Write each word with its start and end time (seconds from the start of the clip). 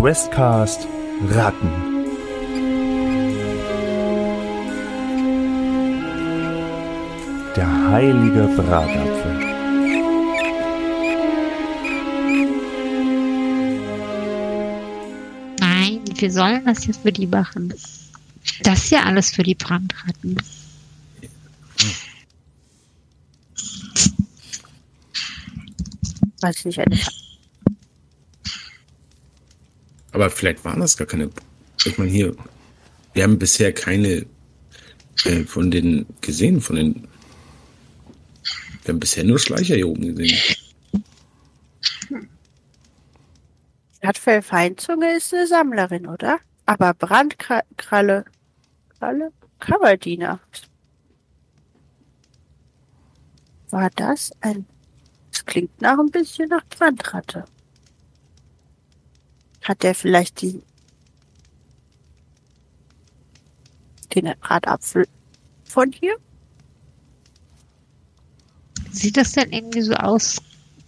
Questcast 0.00 0.86
Ratten. 1.28 2.04
Der 7.56 7.90
heilige 7.90 8.46
Bratapfel. 8.56 9.38
Nein, 15.58 16.00
wir 16.14 16.30
sollen 16.30 16.64
das 16.64 16.86
jetzt 16.86 17.02
für 17.02 17.10
die 17.10 17.26
machen. 17.26 17.74
Das 18.62 18.84
ist 18.84 18.90
ja 18.90 19.02
alles 19.02 19.32
für 19.32 19.42
die 19.42 19.56
Brandratten. 19.56 20.36
Weiß 26.40 26.64
nicht, 26.66 26.78
eine 26.78 26.96
Aber 30.18 30.30
vielleicht 30.30 30.64
waren 30.64 30.80
das 30.80 30.96
gar 30.96 31.06
keine. 31.06 31.30
Ich 31.84 31.96
meine, 31.96 32.10
hier, 32.10 32.34
wir 33.12 33.22
haben 33.22 33.38
bisher 33.38 33.72
keine 33.72 34.26
äh, 35.24 35.44
von 35.44 35.70
den 35.70 36.06
gesehen, 36.20 36.60
von 36.60 36.74
den. 36.74 37.06
Wir 38.82 38.94
haben 38.94 38.98
bisher 38.98 39.22
nur 39.22 39.38
Schleicher 39.38 39.76
hier 39.76 39.86
oben 39.86 40.16
gesehen. 40.16 40.36
Stadtfellfeinzunge 43.98 45.16
ist 45.16 45.32
eine 45.32 45.46
Sammlerin, 45.46 46.08
oder? 46.08 46.40
Aber 46.66 46.94
Brandkralle, 46.94 48.24
Kralle, 48.98 49.32
Kammerdiener. 49.60 50.40
War 53.70 53.90
das 53.94 54.32
ein. 54.40 54.66
Das 55.30 55.46
klingt 55.46 55.80
nach 55.80 55.96
ein 55.96 56.10
bisschen 56.10 56.48
nach 56.48 56.66
Brandratte. 56.66 57.44
Hat 59.68 59.82
der 59.82 59.94
vielleicht 59.94 60.40
die 60.40 60.62
den 64.14 64.32
Bratapfel 64.40 65.06
von 65.64 65.92
hier? 65.92 66.16
Sieht 68.90 69.18
das 69.18 69.32
denn 69.32 69.52
irgendwie 69.52 69.82
so 69.82 69.92
aus, 69.92 70.38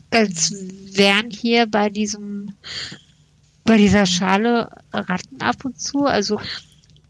als 0.09 0.55
wären 0.97 1.31
hier 1.31 1.67
bei 1.67 1.91
diesem, 1.91 2.55
bei 3.65 3.77
dieser 3.77 4.07
Schale 4.07 4.71
Ratten 4.95 5.43
ab 5.43 5.63
und 5.67 5.79
zu? 5.79 6.07
Also 6.07 6.41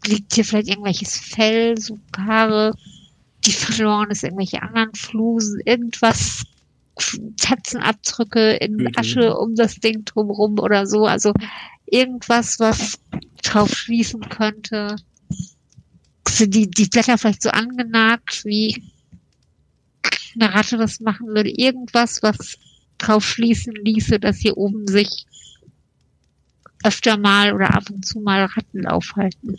liegt 0.05 0.35
hier 0.35 0.43
vielleicht 0.43 0.67
irgendwelches 0.67 1.15
Fell, 1.15 1.79
so 1.79 1.97
Haare, 2.17 2.75
die 3.45 3.53
verloren 3.53 4.11
ist, 4.11 4.25
irgendwelche 4.25 4.61
anderen 4.61 4.93
Flusen, 4.93 5.61
irgendwas, 5.63 6.43
Tatzenabdrücke 7.37 8.51
in 8.55 8.77
Gürtel. 8.77 8.99
Asche 8.99 9.37
um 9.37 9.55
das 9.55 9.75
Ding 9.75 10.05
drumherum 10.05 10.59
oder 10.59 10.85
so. 10.85 11.05
Also 11.05 11.33
irgendwas, 11.85 12.59
was 12.59 12.99
drauf 13.43 13.69
schließen 13.75 14.21
könnte. 14.29 14.95
Sind 16.27 16.55
die, 16.55 16.69
die 16.69 16.85
Blätter 16.85 17.17
vielleicht 17.17 17.43
so 17.43 17.49
angenagt, 17.49 18.45
wie 18.45 18.91
eine 20.35 20.53
Ratte 20.53 20.77
das 20.77 20.99
machen 20.99 21.27
würde? 21.27 21.49
Irgendwas, 21.49 22.23
was 22.23 22.57
drauf 22.97 23.25
schließen 23.25 23.73
ließe, 23.73 24.19
dass 24.19 24.37
hier 24.37 24.57
oben 24.57 24.87
sich 24.87 25.25
öfter 26.83 27.17
mal 27.17 27.53
oder 27.53 27.73
ab 27.75 27.89
und 27.89 28.05
zu 28.05 28.19
mal 28.19 28.45
Ratten 28.45 28.87
aufhalten. 28.87 29.57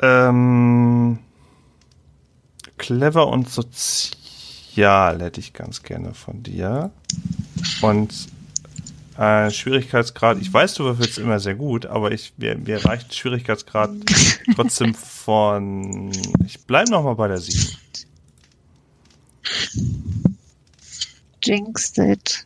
Ähm, 0.00 1.18
clever 2.76 3.28
und 3.28 3.48
sozial 3.48 4.17
hätte 4.86 5.40
ich 5.40 5.52
ganz 5.52 5.82
gerne 5.82 6.14
von 6.14 6.42
dir. 6.42 6.90
Und 7.80 8.28
äh, 9.18 9.50
Schwierigkeitsgrad, 9.50 10.38
ich 10.40 10.52
weiß, 10.52 10.74
du 10.74 10.84
würfelst 10.84 11.18
immer 11.18 11.40
sehr 11.40 11.56
gut, 11.56 11.86
aber 11.86 12.12
ich, 12.12 12.34
mir, 12.36 12.56
mir 12.56 12.84
reicht 12.84 13.14
Schwierigkeitsgrad 13.14 13.90
trotzdem 14.54 14.94
von. 14.94 16.12
Ich 16.46 16.60
bleibe 16.60 16.90
noch 16.90 17.02
mal 17.02 17.14
bei 17.14 17.28
der 17.28 17.38
7. 17.38 17.76
Jinxed 21.42 21.98
it. 21.98 22.44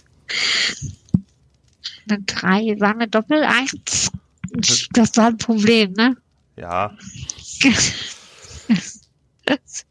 Eine 2.09 2.23
3 2.23 2.81
war 2.81 2.91
eine 2.91 3.09
Doppel 3.09 3.43
1. 3.43 4.11
Das 4.93 5.17
war 5.17 5.27
ein 5.27 5.39
Problem, 5.39 5.93
ne? 5.93 6.17
Ja. 6.56 6.97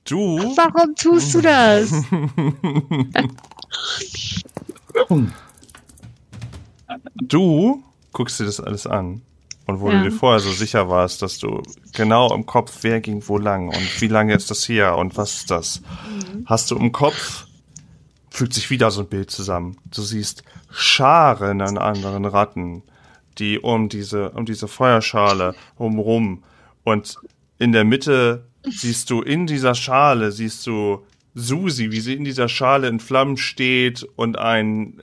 Du? 0.05 0.37
Warum 0.55 0.95
tust 0.95 1.33
du 1.33 1.41
das? 1.41 1.91
Du 7.15 7.83
guckst 8.11 8.39
dir 8.39 8.45
das 8.45 8.59
alles 8.59 8.87
an. 8.87 9.21
Und 9.67 9.79
wo 9.79 9.89
Ja. 9.91 9.97
du 10.03 10.09
dir 10.09 10.11
vorher 10.11 10.39
so 10.39 10.51
sicher 10.51 10.89
warst, 10.89 11.21
dass 11.21 11.37
du 11.37 11.61
genau 11.93 12.33
im 12.33 12.45
Kopf, 12.45 12.79
wer 12.81 12.99
ging 12.99 13.23
wo 13.27 13.37
lang 13.37 13.69
und 13.69 14.01
wie 14.01 14.07
lange 14.07 14.33
ist 14.33 14.49
das 14.51 14.65
hier 14.65 14.95
und 14.95 15.15
was 15.17 15.35
ist 15.35 15.51
das, 15.51 15.81
hast 16.45 16.71
du 16.71 16.75
im 16.75 16.91
Kopf, 16.91 17.45
fügt 18.29 18.53
sich 18.53 18.69
wieder 18.69 18.91
so 18.91 19.01
ein 19.01 19.07
Bild 19.07 19.31
zusammen. 19.31 19.77
Du 19.93 20.01
siehst 20.01 20.43
Scharen 20.71 21.61
an 21.61 21.77
anderen 21.77 22.25
Ratten, 22.25 22.83
die 23.37 23.59
um 23.59 23.87
diese, 23.87 24.31
um 24.31 24.45
diese 24.45 24.67
Feuerschale 24.67 25.55
umrum 25.77 26.43
und 26.83 27.15
in 27.59 27.71
der 27.71 27.83
Mitte 27.85 28.47
siehst 28.69 29.09
du 29.09 29.21
in 29.21 29.47
dieser 29.47 29.75
Schale, 29.75 30.31
siehst 30.31 30.65
du 30.67 31.03
Susi, 31.33 31.91
wie 31.91 32.01
sie 32.01 32.13
in 32.13 32.25
dieser 32.25 32.49
Schale 32.49 32.87
in 32.87 32.99
Flammen 32.99 33.37
steht 33.37 34.05
und 34.15 34.37
ein, 34.37 34.99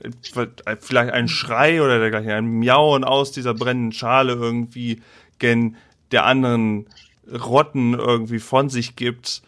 vielleicht 0.79 1.11
ein 1.11 1.27
Schrei 1.27 1.81
oder 1.81 1.99
dergleichen, 1.99 2.31
ein 2.31 2.45
Miauen 2.45 3.03
aus 3.03 3.31
dieser 3.31 3.53
brennenden 3.53 3.93
Schale 3.93 4.33
irgendwie 4.33 5.01
gen 5.39 5.75
der 6.11 6.25
anderen 6.25 6.85
Rotten 7.31 7.93
irgendwie 7.93 8.39
von 8.39 8.69
sich 8.69 8.95
gibt. 8.95 9.41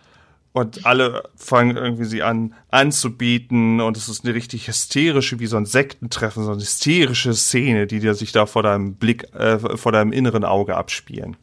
Und 0.53 0.85
alle 0.85 1.23
fangen 1.37 1.77
irgendwie 1.77 2.03
sie 2.03 2.23
an 2.23 2.53
anzubieten 2.69 3.79
und 3.79 3.95
es 3.95 4.09
ist 4.09 4.25
eine 4.25 4.33
richtig 4.33 4.67
hysterische, 4.67 5.39
wie 5.39 5.47
so 5.47 5.55
ein 5.55 5.65
Sektentreffen, 5.65 6.43
so 6.43 6.51
eine 6.51 6.59
hysterische 6.59 7.33
Szene, 7.33 7.87
die 7.87 7.99
dir 8.01 8.15
sich 8.15 8.33
da 8.33 8.45
vor 8.45 8.61
deinem 8.61 8.95
Blick, 8.95 9.33
äh, 9.33 9.59
vor 9.77 9.93
deinem 9.93 10.11
inneren 10.11 10.43
Auge 10.43 10.75
abspielen. 10.75 11.37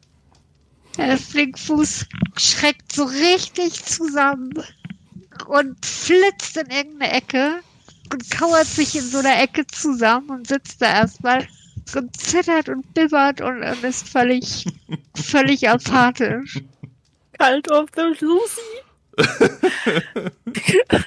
Der 0.99 1.17
Flinkfuß 1.17 2.07
schreckt 2.37 2.93
so 2.93 3.05
richtig 3.05 3.85
zusammen 3.85 4.53
und 5.47 5.87
flitzt 5.87 6.57
in 6.57 6.69
irgendeine 6.71 7.13
Ecke 7.13 7.61
und 8.13 8.31
kauert 8.31 8.67
sich 8.67 8.97
in 8.97 9.05
so 9.05 9.19
einer 9.19 9.41
Ecke 9.41 9.65
zusammen 9.69 10.31
und 10.31 10.49
sitzt 10.49 10.83
da 10.83 10.87
erstmal 10.87 11.47
und 11.95 12.17
zittert 12.17 12.69
und 12.69 12.93
bibbert 12.95 13.41
und, 13.41 13.63
und 13.63 13.85
ist 13.85 14.09
völlig, 14.09 14.67
völlig 15.15 15.69
apathisch. 15.69 16.61
Kalt 17.39 17.71
auf 17.71 17.91
der 17.93 18.09
Lucy. 18.21 18.61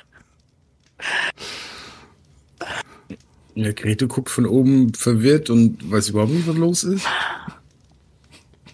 Ja, 3.54 3.74
Grete 3.74 4.08
guckt 4.08 4.30
von 4.30 4.46
oben 4.46 4.94
verwirrt 4.94 5.50
und 5.50 5.92
weiß 5.92 6.10
überhaupt 6.10 6.32
nicht, 6.32 6.48
was 6.48 6.56
los 6.56 6.84
ist. 6.86 7.06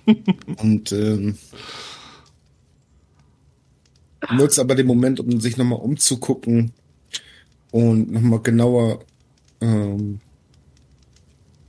und 0.61 0.91
ähm, 0.91 1.37
nutzt 4.35 4.59
aber 4.59 4.75
den 4.75 4.87
Moment, 4.87 5.19
um 5.19 5.39
sich 5.39 5.57
nochmal 5.57 5.79
umzugucken 5.79 6.71
und 7.71 8.11
nochmal 8.11 8.41
genauer 8.41 8.99
ähm, 9.61 10.19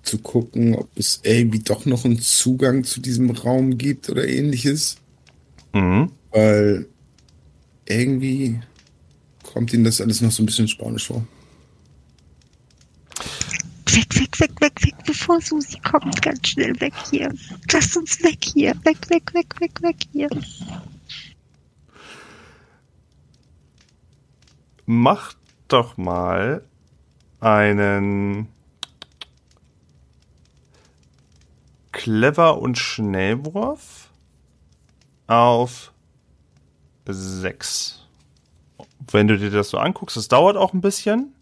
zu 0.02 0.18
gucken, 0.18 0.74
ob 0.74 0.88
es 0.96 1.20
irgendwie 1.22 1.58
doch 1.58 1.84
noch 1.84 2.04
einen 2.04 2.20
Zugang 2.20 2.84
zu 2.84 3.00
diesem 3.00 3.30
Raum 3.30 3.76
gibt 3.76 4.08
oder 4.08 4.26
ähnliches. 4.26 4.96
Mhm. 5.74 6.10
Weil 6.30 6.86
irgendwie 7.86 8.60
kommt 9.42 9.72
ihnen 9.72 9.84
das 9.84 10.00
alles 10.00 10.20
noch 10.20 10.32
so 10.32 10.42
ein 10.42 10.46
bisschen 10.46 10.68
spanisch 10.68 11.06
vor. 11.08 11.26
Weg, 13.86 14.40
weg, 14.40 14.60
weg, 14.60 14.82
bevor 15.28 15.40
Susi 15.42 15.78
kommt, 15.80 16.22
ganz 16.22 16.48
schnell 16.48 16.80
weg 16.80 16.94
hier. 17.10 17.32
Lass 17.70 17.96
uns 17.96 18.22
weg 18.22 18.38
hier. 18.42 18.74
Weg, 18.84 19.10
weg, 19.10 19.34
weg, 19.34 19.60
weg, 19.60 19.82
weg 19.82 19.96
hier. 20.12 20.28
Mach 24.86 25.34
doch 25.68 25.98
mal 25.98 26.64
einen 27.40 28.48
Clever 31.92 32.58
und 32.58 32.78
Schnellwurf 32.78 34.08
auf 35.26 35.92
6. 37.06 38.06
Wenn 39.10 39.26
du 39.26 39.36
dir 39.36 39.50
das 39.50 39.70
so 39.70 39.78
anguckst, 39.78 40.16
es 40.16 40.28
dauert 40.28 40.56
auch 40.56 40.72
ein 40.72 40.80
bisschen. 40.80 41.34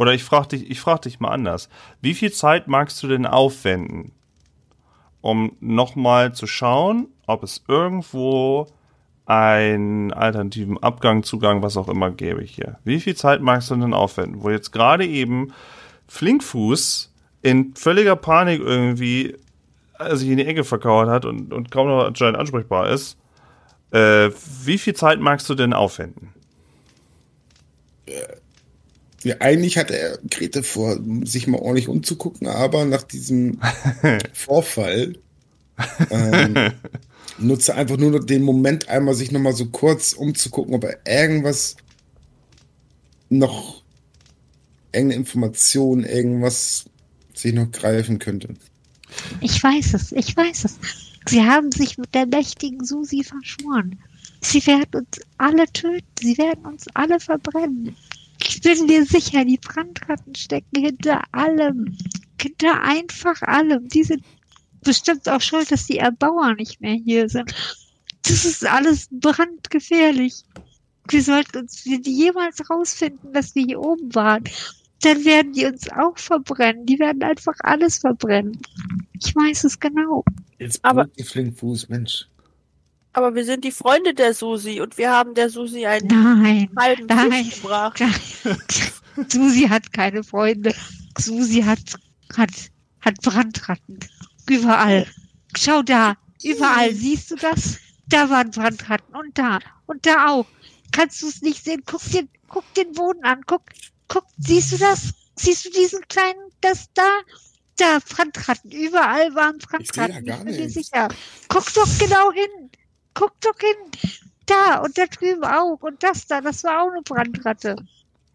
Oder 0.00 0.14
ich 0.14 0.24
frage 0.24 0.48
dich, 0.48 0.70
ich 0.70 0.80
frag 0.80 1.02
dich 1.02 1.20
mal 1.20 1.28
anders. 1.28 1.68
Wie 2.00 2.14
viel 2.14 2.32
Zeit 2.32 2.68
magst 2.68 3.02
du 3.02 3.06
denn 3.06 3.26
aufwenden, 3.26 4.12
um 5.20 5.58
nochmal 5.60 6.32
zu 6.32 6.46
schauen, 6.46 7.08
ob 7.26 7.42
es 7.42 7.62
irgendwo 7.68 8.66
einen 9.26 10.10
alternativen 10.10 10.82
Abgang, 10.82 11.22
Zugang, 11.22 11.62
was 11.62 11.76
auch 11.76 11.90
immer 11.90 12.10
gäbe 12.10 12.40
hier? 12.42 12.78
Wie 12.82 12.98
viel 12.98 13.14
Zeit 13.14 13.42
magst 13.42 13.70
du 13.70 13.76
denn 13.76 13.92
aufwenden? 13.92 14.42
Wo 14.42 14.48
jetzt 14.48 14.72
gerade 14.72 15.04
eben 15.04 15.52
Flinkfuß 16.08 17.12
in 17.42 17.74
völliger 17.74 18.16
Panik 18.16 18.62
irgendwie 18.62 19.36
äh, 19.98 20.16
sich 20.16 20.30
in 20.30 20.38
die 20.38 20.46
Ecke 20.46 20.64
verkauert 20.64 21.10
hat 21.10 21.26
und, 21.26 21.52
und 21.52 21.70
kaum 21.70 21.88
noch 21.88 22.06
anscheinend 22.06 22.38
ansprechbar 22.38 22.88
ist. 22.88 23.18
Äh, 23.90 24.30
wie 24.64 24.78
viel 24.78 24.94
Zeit 24.94 25.20
magst 25.20 25.50
du 25.50 25.54
denn 25.54 25.74
aufwenden? 25.74 26.32
Ja, 29.22 29.36
eigentlich 29.40 29.76
hatte 29.76 29.98
er 29.98 30.18
Grete 30.30 30.62
vor, 30.62 30.98
sich 31.24 31.46
mal 31.46 31.60
ordentlich 31.60 31.88
umzugucken, 31.88 32.46
aber 32.46 32.84
nach 32.86 33.02
diesem 33.02 33.60
Vorfall 34.32 35.14
ähm, 36.10 36.72
nutze 37.38 37.74
einfach 37.74 37.96
nur 37.98 38.10
noch 38.10 38.24
den 38.24 38.42
Moment 38.42 38.88
einmal, 38.88 39.14
sich 39.14 39.30
nochmal 39.30 39.52
so 39.52 39.66
kurz 39.66 40.14
umzugucken, 40.14 40.74
ob 40.74 40.84
er 40.84 40.98
irgendwas 41.06 41.76
noch, 43.28 43.82
irgendeine 44.92 45.20
Information, 45.20 46.04
irgendwas 46.04 46.86
sich 47.34 47.52
noch 47.52 47.70
greifen 47.70 48.18
könnte. 48.18 48.54
Ich 49.40 49.62
weiß 49.62 49.94
es, 49.94 50.12
ich 50.12 50.36
weiß 50.36 50.64
es. 50.64 50.78
Sie 51.26 51.42
haben 51.42 51.70
sich 51.72 51.98
mit 51.98 52.14
der 52.14 52.26
mächtigen 52.26 52.84
Susi 52.84 53.22
verschworen. 53.22 53.98
Sie 54.40 54.66
werden 54.66 55.02
uns 55.02 55.20
alle 55.38 55.66
töten, 55.72 56.04
sie 56.18 56.38
werden 56.38 56.64
uns 56.64 56.86
alle 56.94 57.20
verbrennen. 57.20 57.94
Ich 58.42 58.60
bin 58.62 58.86
mir 58.86 59.04
sicher, 59.04 59.44
die 59.44 59.58
Brandratten 59.58 60.34
stecken 60.34 60.82
hinter 60.84 61.22
allem. 61.32 61.96
Hinter 62.40 62.82
einfach 62.82 63.40
allem. 63.42 63.88
Die 63.88 64.02
sind 64.04 64.24
bestimmt 64.82 65.28
auch 65.28 65.40
schuld, 65.40 65.70
dass 65.70 65.86
die 65.86 65.98
Erbauer 65.98 66.54
nicht 66.54 66.80
mehr 66.80 66.94
hier 66.94 67.28
sind. 67.28 67.52
Das 68.22 68.44
ist 68.44 68.66
alles 68.66 69.08
brandgefährlich. 69.10 70.42
Wir 71.08 71.22
sollten 71.22 71.58
uns 71.58 71.84
jemals 71.84 72.68
rausfinden, 72.70 73.32
dass 73.32 73.54
wir 73.54 73.64
hier 73.64 73.80
oben 73.80 74.14
waren. 74.14 74.44
Dann 75.02 75.24
werden 75.24 75.52
die 75.52 75.64
uns 75.64 75.90
auch 75.90 76.16
verbrennen. 76.18 76.86
Die 76.86 76.98
werden 76.98 77.22
einfach 77.22 77.54
alles 77.60 77.98
verbrennen. 77.98 78.58
Ich 79.22 79.34
weiß 79.34 79.64
es 79.64 79.80
genau. 79.80 80.24
Jetzt 80.58 80.84
Aber- 80.84 81.06
die 81.18 81.24
Flinkfuß, 81.24 81.88
Mensch. 81.88 82.26
Aber 83.12 83.34
wir 83.34 83.44
sind 83.44 83.64
die 83.64 83.72
Freunde 83.72 84.14
der 84.14 84.34
Susi 84.34 84.80
und 84.80 84.96
wir 84.96 85.10
haben 85.10 85.34
der 85.34 85.50
Susi 85.50 85.84
einen 85.86 86.06
Nein, 86.06 86.70
halben 86.78 87.06
Nein. 87.06 87.44
Fisch 87.44 87.60
gebracht. 87.62 88.00
Susi 89.28 89.62
hat 89.68 89.92
keine 89.92 90.22
Freunde. 90.22 90.74
Susi 91.18 91.62
hat, 91.62 91.80
hat, 92.36 92.50
hat 93.00 93.20
Brandratten. 93.22 93.98
Überall. 94.48 95.06
Schau 95.56 95.82
da. 95.82 96.14
Überall. 96.42 96.94
Siehst 96.94 97.30
du 97.32 97.36
das? 97.36 97.78
Da 98.08 98.30
waren 98.30 98.50
Brandratten. 98.50 99.14
Und 99.14 99.36
da. 99.36 99.58
Und 99.86 100.06
da 100.06 100.28
auch. 100.28 100.46
Kannst 100.92 101.22
du 101.22 101.28
es 101.28 101.42
nicht 101.42 101.64
sehen? 101.64 101.82
Guck 101.86 102.02
dir, 102.10 102.26
guck 102.48 102.64
den 102.74 102.92
Boden 102.92 103.24
an. 103.24 103.42
Guck, 103.46 103.62
guck. 104.08 104.24
Siehst 104.38 104.72
du 104.72 104.78
das? 104.78 105.12
Siehst 105.36 105.64
du 105.64 105.70
diesen 105.70 106.00
kleinen, 106.08 106.38
das 106.60 106.88
da? 106.94 107.08
Da, 107.76 107.98
Brandratten. 108.08 108.70
Überall 108.70 109.34
waren 109.34 109.56
Ich 109.58 109.66
Brandratten. 109.88 110.24
gar 110.26 110.44
bin 110.44 110.54
mir 110.56 110.68
sicher. 110.70 111.08
Guck 111.48 111.72
doch 111.74 111.88
genau 111.98 112.30
hin. 112.32 112.59
Guck 113.20 113.38
doch 113.42 113.58
hin. 113.60 113.76
Da 114.46 114.78
und 114.78 114.96
da 114.96 115.04
drüben 115.04 115.44
auch. 115.44 115.82
Und 115.82 116.02
das 116.02 116.26
da, 116.26 116.40
das 116.40 116.64
war 116.64 116.82
auch 116.82 116.90
eine 116.90 117.02
Brandratte. 117.02 117.76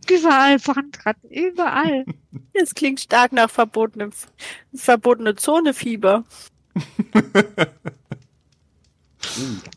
Überall 0.09 0.59
Brandratten, 0.59 1.31
überall. 1.31 2.05
Das 2.53 2.75
klingt 2.75 2.99
stark 2.99 3.31
nach 3.31 3.49
verbotenem, 3.49 4.11
verbotene 4.73 5.35
Zone-Fieber. 5.35 6.23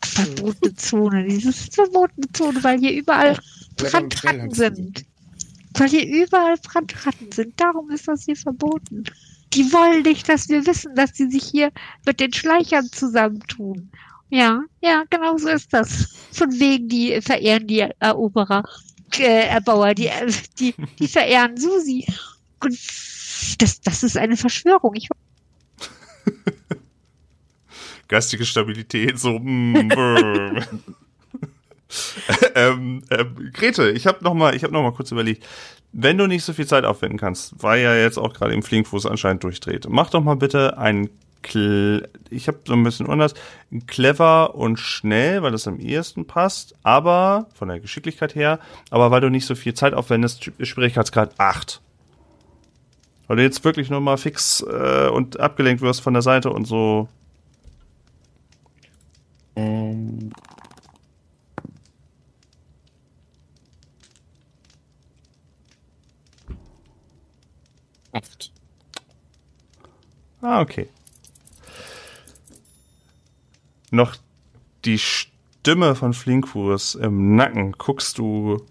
Verbotene 0.04 0.74
Zone, 0.74 1.24
dieses 1.24 1.68
verbotene 1.72 2.26
Zone, 2.32 2.62
weil 2.62 2.78
hier 2.78 2.92
überall 2.92 3.38
Brandratten 3.76 4.50
sind. 4.52 5.04
Weil 5.74 5.88
hier 5.88 6.06
überall 6.06 6.56
Brandratten 6.58 7.32
sind. 7.32 7.60
Darum 7.60 7.90
ist 7.90 8.06
das 8.06 8.24
hier 8.24 8.36
verboten. 8.36 9.04
Die 9.54 9.72
wollen 9.72 10.02
nicht, 10.02 10.28
dass 10.28 10.48
wir 10.48 10.66
wissen, 10.66 10.94
dass 10.94 11.16
sie 11.16 11.30
sich 11.30 11.44
hier 11.44 11.72
mit 12.04 12.20
den 12.20 12.32
Schleichern 12.32 12.86
zusammentun. 12.86 13.90
Ja, 14.30 14.62
ja, 14.82 15.04
genau 15.08 15.38
so 15.38 15.48
ist 15.48 15.72
das. 15.72 16.16
Von 16.32 16.50
wegen, 16.58 16.88
die 16.88 17.20
verehren 17.22 17.66
die 17.66 17.80
Eroberer, 17.98 18.62
äh, 19.18 19.46
Erbauer, 19.48 19.94
die, 19.94 20.10
die, 20.58 20.74
die 20.98 21.08
verehren 21.08 21.56
Susi. 21.56 22.06
Und 22.62 22.78
das, 23.58 23.80
das 23.80 24.02
ist 24.02 24.16
eine 24.16 24.36
Verschwörung. 24.36 24.94
Ich 24.94 25.08
Geistige 28.08 28.44
Stabilität, 28.44 29.18
so. 29.18 29.38
mm, 29.38 29.92
ähm, 32.54 33.02
ähm, 33.10 33.50
Grete, 33.52 33.90
ich 33.90 34.06
habe 34.06 34.22
noch 34.22 34.34
mal, 34.34 34.54
ich 34.54 34.62
habe 34.62 34.72
noch 34.72 34.82
mal 34.82 34.92
kurz 34.92 35.10
überlegt, 35.10 35.44
wenn 35.92 36.18
du 36.18 36.26
nicht 36.26 36.44
so 36.44 36.52
viel 36.52 36.66
Zeit 36.66 36.84
aufwenden 36.84 37.18
kannst, 37.18 37.54
weil 37.62 37.82
ja 37.82 37.94
jetzt 37.94 38.18
auch 38.18 38.34
gerade 38.34 38.52
im 38.54 38.62
Flinkfuß 38.62 39.06
anscheinend 39.06 39.42
durchdreht, 39.44 39.86
mach 39.88 40.10
doch 40.10 40.22
mal 40.22 40.36
bitte 40.36 40.76
ein 40.78 41.08
Kle 41.08 41.16
ich 41.44 42.48
habe 42.48 42.58
so 42.66 42.74
ein 42.74 42.82
bisschen 42.82 43.08
anders, 43.08 43.34
clever 43.86 44.54
und 44.54 44.78
schnell, 44.78 45.42
weil 45.42 45.52
das 45.52 45.66
am 45.66 45.80
ehesten 45.80 46.26
passt, 46.26 46.74
aber 46.82 47.46
von 47.54 47.68
der 47.68 47.80
Geschicklichkeit 47.80 48.34
her, 48.34 48.58
aber 48.90 49.10
weil 49.10 49.20
du 49.20 49.30
nicht 49.30 49.46
so 49.46 49.54
viel 49.54 49.74
Zeit 49.74 49.94
aufwendest, 49.94 50.50
Schwierigkeitsgrad 50.60 51.38
8. 51.38 51.80
Weil 53.26 53.36
du 53.36 53.42
jetzt 53.42 53.64
wirklich 53.64 53.90
nur 53.90 54.00
mal 54.00 54.16
fix 54.16 54.62
äh, 54.62 55.08
und 55.08 55.38
abgelenkt 55.38 55.82
wirst 55.82 56.00
von 56.00 56.14
der 56.14 56.22
Seite 56.22 56.50
und 56.50 56.66
so 56.66 57.08
Ähm, 59.58 60.30
acht. 68.12 68.52
Ah, 70.40 70.60
okay. 70.60 70.88
Noch 73.90 74.16
die 74.84 74.98
Stimme 74.98 75.94
von 75.94 76.12
Flinkfuß 76.12 76.96
im 76.96 77.36
Nacken. 77.36 77.72
Guckst 77.72 78.18
du, 78.18 78.64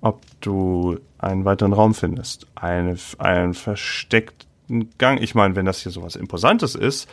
ob 0.00 0.20
du 0.40 0.98
einen 1.18 1.44
weiteren 1.44 1.72
Raum 1.72 1.94
findest. 1.94 2.46
Eine, 2.54 2.96
einen 3.18 3.54
versteckten 3.54 4.90
Gang. 4.98 5.20
Ich 5.20 5.34
meine, 5.34 5.56
wenn 5.56 5.66
das 5.66 5.80
hier 5.80 5.92
sowas 5.92 6.16
Imposantes 6.16 6.74
ist, 6.74 7.08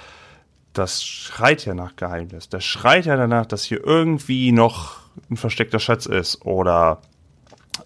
das 0.74 1.04
schreit 1.04 1.66
ja 1.66 1.74
nach 1.74 1.96
Geheimnis. 1.96 2.50
Das 2.50 2.64
schreit 2.64 3.06
ja 3.06 3.16
danach, 3.16 3.46
dass 3.46 3.64
hier 3.64 3.84
irgendwie 3.84 4.52
noch 4.52 5.00
ein 5.30 5.38
versteckter 5.38 5.80
Schatz 5.80 6.06
ist. 6.06 6.46
Oder 6.46 7.02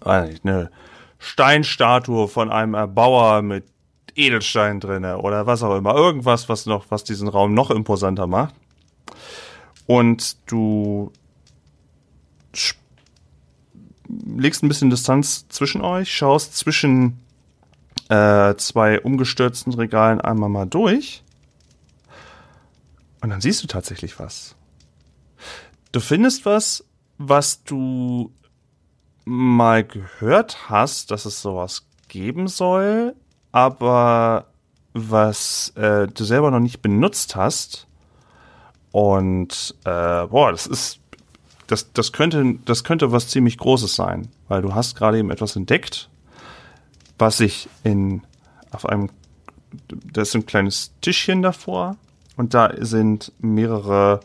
eine 0.00 0.70
Steinstatue 1.18 2.28
von 2.28 2.50
einem 2.50 2.74
Erbauer 2.74 3.42
mit 3.42 3.64
Edelstein 4.14 4.80
drinne 4.80 5.18
oder 5.18 5.46
was 5.46 5.62
auch 5.62 5.76
immer. 5.76 5.94
Irgendwas, 5.94 6.48
was 6.48 6.66
noch, 6.66 6.86
was 6.90 7.04
diesen 7.04 7.28
Raum 7.28 7.54
noch 7.54 7.70
imposanter 7.70 8.26
macht. 8.26 8.54
Und 9.86 10.36
du 10.46 11.12
legst 14.08 14.62
ein 14.62 14.68
bisschen 14.68 14.90
Distanz 14.90 15.46
zwischen 15.48 15.80
euch, 15.80 16.12
schaust 16.12 16.56
zwischen 16.56 17.18
äh, 18.08 18.54
zwei 18.56 19.00
umgestürzten 19.00 19.74
Regalen 19.74 20.20
einmal 20.20 20.48
mal 20.48 20.66
durch. 20.66 21.22
Und 23.20 23.30
dann 23.30 23.40
siehst 23.40 23.62
du 23.62 23.66
tatsächlich 23.66 24.18
was. 24.18 24.54
Du 25.92 26.00
findest 26.00 26.44
was, 26.44 26.84
was 27.18 27.64
du 27.64 28.32
mal 29.24 29.82
gehört 29.82 30.70
hast, 30.70 31.10
dass 31.10 31.24
es 31.24 31.42
sowas 31.42 31.86
geben 32.08 32.46
soll, 32.46 33.16
aber 33.50 34.46
was 34.92 35.70
äh, 35.76 36.06
du 36.06 36.24
selber 36.24 36.50
noch 36.50 36.60
nicht 36.60 36.80
benutzt 36.80 37.34
hast. 37.36 37.85
Und 38.96 39.74
äh, 39.84 40.26
boah, 40.26 40.52
das 40.52 40.66
ist 40.66 41.00
das, 41.66 41.92
das 41.92 42.12
könnte 42.12 42.54
das 42.64 42.82
könnte 42.82 43.12
was 43.12 43.28
ziemlich 43.28 43.58
Großes 43.58 43.94
sein, 43.94 44.28
weil 44.48 44.62
du 44.62 44.74
hast 44.74 44.96
gerade 44.96 45.18
eben 45.18 45.30
etwas 45.30 45.54
entdeckt, 45.54 46.08
was 47.18 47.36
sich 47.36 47.68
in 47.84 48.22
auf 48.70 48.86
einem 48.86 49.10
da 49.90 50.22
ist 50.22 50.34
ein 50.34 50.46
kleines 50.46 50.94
Tischchen 51.02 51.42
davor 51.42 51.98
und 52.38 52.54
da 52.54 52.72
sind 52.78 53.32
mehrere 53.38 54.20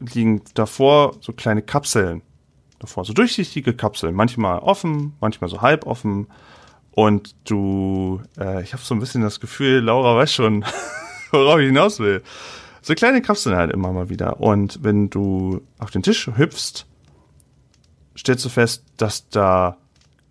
liegen 0.00 0.42
davor 0.52 1.14
so 1.22 1.32
kleine 1.32 1.62
Kapseln 1.62 2.20
davor, 2.78 3.06
so 3.06 3.14
durchsichtige 3.14 3.72
Kapseln, 3.72 4.14
manchmal 4.14 4.58
offen, 4.58 5.14
manchmal 5.18 5.48
so 5.48 5.62
halb 5.62 5.86
offen. 5.86 6.26
Und 6.90 7.34
du, 7.44 8.20
äh, 8.38 8.62
ich 8.62 8.74
habe 8.74 8.82
so 8.82 8.94
ein 8.94 9.00
bisschen 9.00 9.22
das 9.22 9.40
Gefühl, 9.40 9.80
Laura 9.80 10.14
weiß 10.14 10.30
schon, 10.34 10.62
worauf 11.30 11.58
ich 11.58 11.68
hinaus 11.68 12.00
will. 12.00 12.22
So 12.86 12.94
kleine 12.94 13.20
Kapseln 13.20 13.56
halt 13.56 13.72
immer 13.72 13.92
mal 13.92 14.10
wieder. 14.10 14.40
Und 14.40 14.84
wenn 14.84 15.10
du 15.10 15.60
auf 15.80 15.90
den 15.90 16.04
Tisch 16.04 16.28
hüpfst, 16.28 16.86
stellst 18.16 18.44
du 18.44 18.48
fest, 18.48 18.84
dass 18.96 19.28
da 19.28 19.76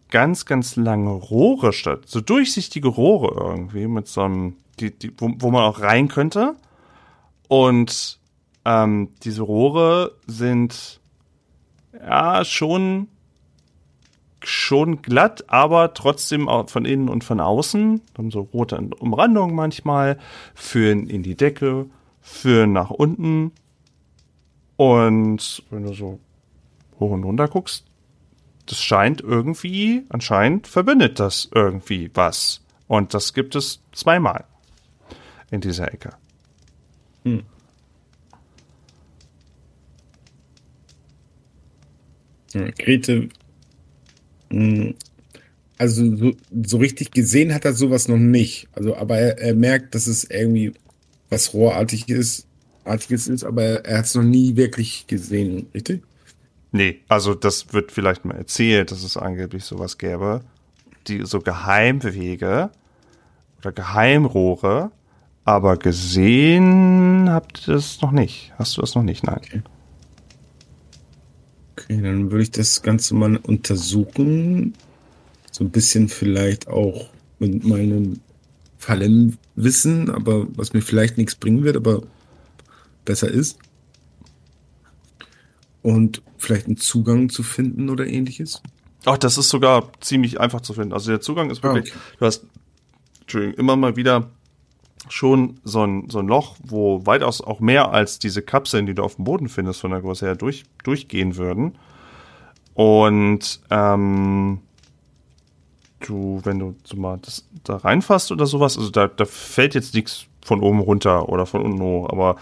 ganz, 0.10 0.46
ganz 0.46 0.78
lange 0.78 1.10
Rohre 1.10 1.74
statt, 1.74 2.04
so 2.06 2.22
durchsichtige 2.22 2.88
Rohre 2.88 3.36
irgendwie 3.38 3.88
mit 3.88 4.08
so 4.08 4.22
einem, 4.22 4.56
die, 4.80 4.98
die, 4.98 5.12
wo, 5.18 5.34
wo 5.38 5.52
man 5.52 5.64
auch 5.64 5.82
rein 5.82 6.08
könnte. 6.08 6.56
Und 7.50 8.20
ähm, 8.64 9.10
diese 9.24 9.42
Rohre 9.42 10.14
sind 10.26 11.02
ja 11.94 12.46
schon 12.46 13.10
schon 14.42 15.02
glatt, 15.02 15.44
aber 15.48 15.94
trotzdem 15.94 16.48
auch 16.48 16.70
von 16.70 16.86
innen 16.86 17.10
und 17.10 17.26
von 17.26 17.42
außen. 17.42 18.00
Haben 18.18 18.32
so 18.32 18.48
rote 18.54 18.78
Umrandungen 18.98 19.56
manchmal, 19.56 20.18
führen 20.54 21.08
in 21.08 21.22
die 21.22 21.36
Decke, 21.36 21.88
führen 22.26 22.74
nach 22.74 22.90
unten. 22.90 23.52
Und 24.78 25.64
wenn 25.70 25.84
du 25.84 25.94
so 25.94 26.20
hoch 27.00 27.12
und 27.12 27.24
runter 27.24 27.48
guckst, 27.48 27.86
das 28.66 28.82
scheint 28.82 29.22
irgendwie, 29.22 30.06
anscheinend 30.10 30.68
verbindet 30.68 31.20
das 31.20 31.50
irgendwie 31.54 32.10
was. 32.16 32.62
Und 32.88 33.14
das 33.14 33.34
gibt 33.34 33.56
es 33.56 33.80
zweimal 33.92 34.44
in 35.52 35.62
dieser 35.62 35.94
Ecke. 35.94 36.14
Hm. 37.24 37.44
Ja, 42.54 42.70
Grete, 42.72 43.30
mh, 44.50 44.94
also 45.78 46.16
so, 46.16 46.32
so 46.64 46.78
richtig 46.78 47.12
gesehen 47.12 47.54
hat 47.54 47.66
er 47.66 47.74
sowas 47.74 48.08
noch 48.08 48.18
nicht. 48.18 48.68
Also, 48.74 48.96
aber 48.96 49.18
er, 49.18 49.38
er 49.38 49.54
merkt, 49.54 49.94
dass 49.94 50.08
es 50.08 50.24
irgendwie 50.24 50.74
was 51.30 51.54
rohrartig 51.54 52.10
ist, 52.10 52.48
artiges 52.84 53.28
ist, 53.28 53.44
aber 53.44 53.86
er, 53.86 54.00
hat 54.00 54.06
es 54.06 54.16
noch 54.16 54.24
nie 54.24 54.56
wirklich 54.56 55.08
gesehen, 55.08 55.68
richtig? 55.74 56.04
Nee, 56.72 57.02
also 57.08 57.34
das 57.34 57.74
wird 57.74 57.92
vielleicht 57.92 58.26
mal 58.26 58.36
erzählt, 58.36 58.92
dass 58.92 59.04
es 59.04 59.18
angeblich 59.18 59.64
sowas 59.64 59.98
gäbe. 59.98 60.42
Die 61.08 61.26
so 61.26 61.40
Geheimwege 61.40 62.70
oder 63.60 63.72
Geheimrohre, 63.72 64.92
aber 65.44 65.78
gesehen 65.78 67.30
habt 67.30 67.68
ihr 67.68 67.76
das 67.76 68.02
noch 68.02 68.12
nicht. 68.12 68.54
Hast 68.58 68.78
du 68.78 68.82
das 68.82 68.96
noch 68.96 69.04
nicht? 69.04 69.24
Nein. 69.24 69.38
Okay. 69.38 69.62
Okay, 71.78 72.02
dann 72.02 72.32
würde 72.32 72.44
ich 72.44 72.52
das 72.52 72.82
Ganze 72.82 73.16
mal 73.16 73.38
untersuchen. 73.38 74.74
So 75.52 75.64
ein 75.64 75.70
bisschen 75.70 76.08
vielleicht 76.10 76.68
auch 76.68 77.10
mit 77.40 77.64
meinem 77.64 78.22
Fallenwissen, 78.86 80.12
aber 80.12 80.46
was 80.56 80.74
mir 80.74 80.82
vielleicht 80.82 81.18
nichts 81.18 81.36
bringen 81.36 81.64
wird, 81.64 81.76
aber 81.76 82.04
besser 83.04 83.30
ist. 83.30 83.58
Und 85.82 86.22
vielleicht 86.38 86.68
einen 86.68 86.78
Zugang 86.78 87.30
zu 87.30 87.42
finden 87.42 87.90
oder 87.90 88.06
ähnliches. 88.06 88.62
Ach, 89.06 89.18
das 89.18 89.38
ist 89.38 89.50
sogar 89.50 89.92
ziemlich 90.02 90.40
einfach 90.40 90.62
zu 90.62 90.74
finden. 90.74 90.94
Also 90.94 91.10
der 91.10 91.22
Zugang 91.22 91.50
ist 91.50 91.64
wirklich, 91.64 91.94
Ah, 91.94 91.98
okay. 91.98 92.16
du 92.20 92.26
hast 92.26 92.46
Entschuldigung, 93.22 93.56
immer 93.58 93.76
mal 93.76 93.96
wieder 93.96 94.30
schon 95.10 95.60
so 95.64 95.86
ein, 95.86 96.08
so 96.10 96.20
ein 96.20 96.28
Loch, 96.28 96.56
wo 96.64 97.06
weitaus 97.08 97.42
auch 97.42 97.60
mehr 97.60 97.92
als 97.92 98.20
diese 98.20 98.44
Kapseln, 98.44 98.86
die 98.86 98.94
du 98.94 99.04
auf 99.04 99.16
dem 99.16 99.26
Boden 99.26 99.50
findest, 99.50 99.82
von 99.82 99.92
der 99.92 100.02
Größe 100.02 100.26
her 100.28 100.36
durch, 100.36 100.64
durchgehen 100.84 101.38
würden. 101.38 101.76
Und 102.76 103.62
ähm, 103.72 104.60
du, 106.08 106.42
wenn 106.44 106.60
du 106.60 106.76
so 106.84 106.98
mal 106.98 107.18
das 107.22 107.48
da 107.64 107.78
reinfasst 107.78 108.32
oder 108.32 108.46
sowas, 108.46 108.78
also 108.78 108.90
da, 108.90 109.08
da 109.08 109.26
fällt 109.26 109.76
jetzt 109.76 109.94
nichts 109.94 110.26
von 110.44 110.62
oben 110.62 110.80
runter 110.80 111.30
oder 111.30 111.46
von 111.46 111.62
unten 111.62 111.82
hoch, 111.82 112.10
aber 112.10 112.36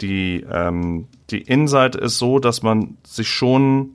die, 0.00 0.46
ähm, 0.50 1.08
die 1.30 1.42
Innenseite 1.42 1.98
ist 1.98 2.18
so, 2.18 2.38
dass 2.38 2.62
man 2.62 2.96
sich 3.04 3.28
schon 3.28 3.90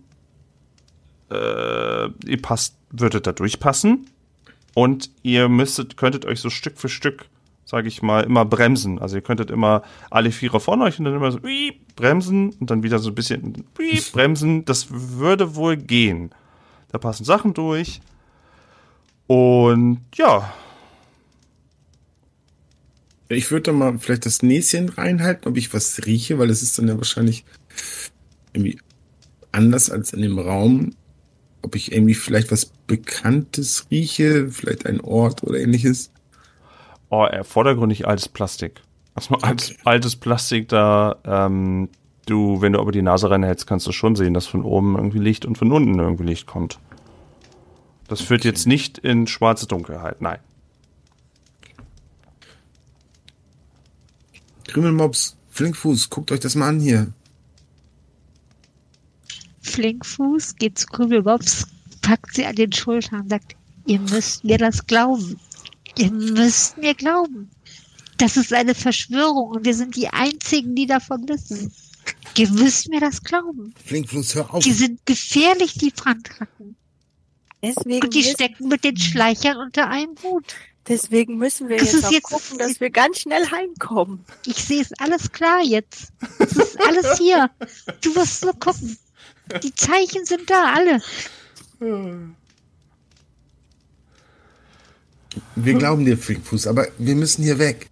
äh, 1.29 2.05
ihr 2.25 2.41
passt, 2.41 2.75
würdet 2.91 3.27
da 3.27 3.31
durchpassen 3.31 4.07
und 4.73 5.09
ihr 5.23 5.49
müsstet, 5.49 5.97
könntet 5.97 6.25
euch 6.25 6.39
so 6.39 6.49
Stück 6.49 6.77
für 6.77 6.89
Stück, 6.89 7.25
sage 7.65 7.87
ich 7.87 8.01
mal, 8.01 8.23
immer 8.23 8.45
bremsen. 8.45 8.99
Also 8.99 9.15
ihr 9.15 9.21
könntet 9.21 9.51
immer 9.51 9.83
alle 10.09 10.31
Vierer 10.31 10.59
von 10.59 10.81
euch 10.81 10.99
und 10.99 11.05
dann 11.05 11.15
immer 11.15 11.31
so 11.31 11.43
wiep, 11.43 11.95
bremsen 11.95 12.51
und 12.59 12.69
dann 12.69 12.83
wieder 12.83 12.99
so 12.99 13.09
ein 13.09 13.15
bisschen 13.15 13.65
wiep, 13.77 14.11
bremsen. 14.13 14.65
Das 14.65 14.87
würde 14.89 15.55
wohl 15.55 15.77
gehen. 15.77 16.31
Da 16.91 16.97
passen 16.97 17.25
Sachen 17.25 17.53
durch. 17.53 18.01
Und 19.27 20.01
ja, 20.15 20.53
Ich 23.29 23.49
würde 23.51 23.63
da 23.63 23.71
mal 23.73 23.97
vielleicht 23.99 24.25
das 24.25 24.41
Näschen 24.43 24.89
reinhalten, 24.89 25.47
ob 25.49 25.57
ich 25.57 25.73
was 25.73 26.05
rieche, 26.05 26.37
weil 26.39 26.49
es 26.49 26.61
ist 26.61 26.77
dann 26.77 26.87
ja 26.87 26.97
wahrscheinlich 26.97 27.45
irgendwie 28.53 28.79
anders 29.51 29.89
als 29.89 30.13
in 30.13 30.21
dem 30.21 30.39
Raum. 30.39 30.95
Ob 31.63 31.75
ich 31.75 31.91
irgendwie 31.91 32.13
vielleicht 32.15 32.51
was 32.51 32.67
Bekanntes 32.87 33.87
rieche, 33.91 34.49
vielleicht 34.51 34.85
ein 34.85 35.01
Ort 35.01 35.43
oder 35.43 35.59
ähnliches. 35.59 36.11
oh, 37.09 37.25
äh, 37.25 37.43
vordergründig 37.43 38.07
altes 38.07 38.29
Plastik. 38.29 38.81
Erstmal 39.15 39.39
altes, 39.41 39.75
Okay. 39.75 39.81
altes 39.83 40.15
Plastik 40.15 40.67
da, 40.69 41.19
ähm, 41.25 41.89
du, 42.25 42.61
wenn 42.61 42.73
du 42.73 42.79
aber 42.79 42.91
die 42.91 43.01
Nase 43.01 43.29
reinhältst, 43.29 43.67
kannst 43.67 43.87
du 43.87 43.91
schon 43.91 44.15
sehen, 44.15 44.33
dass 44.33 44.47
von 44.47 44.63
oben 44.63 44.95
irgendwie 44.95 45.19
Licht 45.19 45.45
und 45.45 45.57
von 45.57 45.71
unten 45.71 45.97
irgendwie 45.99 46.23
Licht 46.25 46.47
kommt. 46.47 46.79
Das 48.07 48.21
führt 48.21 48.41
Okay. 48.41 48.49
jetzt 48.49 48.67
nicht 48.67 48.97
in 48.99 49.27
schwarze 49.27 49.65
Dunkelheit, 49.67 50.21
nein. 50.21 50.39
Krümelmops, 54.67 55.35
Flinkfuß, 55.51 56.09
guckt 56.09 56.31
euch 56.31 56.39
das 56.39 56.55
mal 56.55 56.69
an 56.69 56.79
hier. 56.79 57.13
Flinkfuß 59.61 60.55
geht 60.57 60.77
zu 60.77 60.87
Krümelbobs, 60.87 61.67
packt 62.01 62.35
sie 62.35 62.45
an 62.45 62.55
den 62.55 62.71
Schultern 62.71 63.21
und 63.21 63.29
sagt, 63.29 63.55
ihr 63.85 63.99
müsst 63.99 64.43
mir 64.43 64.57
das 64.57 64.85
glauben. 64.85 65.39
Ihr 65.97 66.11
müsst 66.11 66.77
mir 66.77 66.93
glauben. 66.93 67.49
Das 68.17 68.37
ist 68.37 68.53
eine 68.53 68.75
Verschwörung 68.75 69.49
und 69.49 69.65
wir 69.65 69.73
sind 69.73 69.95
die 69.95 70.07
Einzigen, 70.09 70.75
die 70.75 70.85
davon 70.85 71.27
wissen. 71.27 71.71
Ihr 72.37 72.49
müsst 72.51 72.89
mir 72.89 72.99
das 72.99 73.23
glauben. 73.23 73.73
Flinkfuß, 73.83 74.35
hör 74.35 74.53
auf. 74.53 74.63
Die 74.63 74.73
sind 74.73 75.05
gefährlich, 75.05 75.73
die 75.73 75.89
Brandratten. 75.91 76.75
Deswegen, 77.65 78.03
Und 78.05 78.13
die 78.13 78.19
müssen, 78.19 78.33
stecken 78.35 78.67
mit 78.67 78.83
den 78.83 78.97
Schleichern 78.97 79.57
unter 79.57 79.89
einem 79.89 80.15
Hut. 80.23 80.53
deswegen 80.87 81.37
müssen 81.37 81.67
wir 81.69 81.77
Das 81.77 81.93
jetzt 81.93 82.05
auch 82.05 82.11
jetzt- 82.11 82.23
gucken, 82.23 82.57
dass 82.59 82.79
wir 82.79 82.89
ganz 82.91 83.19
schnell 83.19 83.49
heimkommen. 83.49 84.23
Ich 84.45 84.57
sehe 84.63 84.81
es 84.81 84.91
alles 84.99 85.31
klar 85.31 85.61
jetzt. 85.63 86.11
Es 86.39 86.51
ist 86.51 86.79
alles 86.79 87.17
hier. 87.17 87.49
Du 88.01 88.13
musst 88.13 88.43
nur 88.43 88.53
gucken. 88.59 88.97
Die 89.63 89.73
Zeichen 89.73 90.25
sind 90.25 90.49
da, 90.49 90.73
alle. 90.73 91.01
Wir 95.55 95.73
glauben 95.73 96.05
dir, 96.05 96.17
Flinkfuß, 96.17 96.67
aber 96.67 96.87
wir 96.97 97.15
müssen 97.15 97.43
hier 97.43 97.59
weg. 97.59 97.89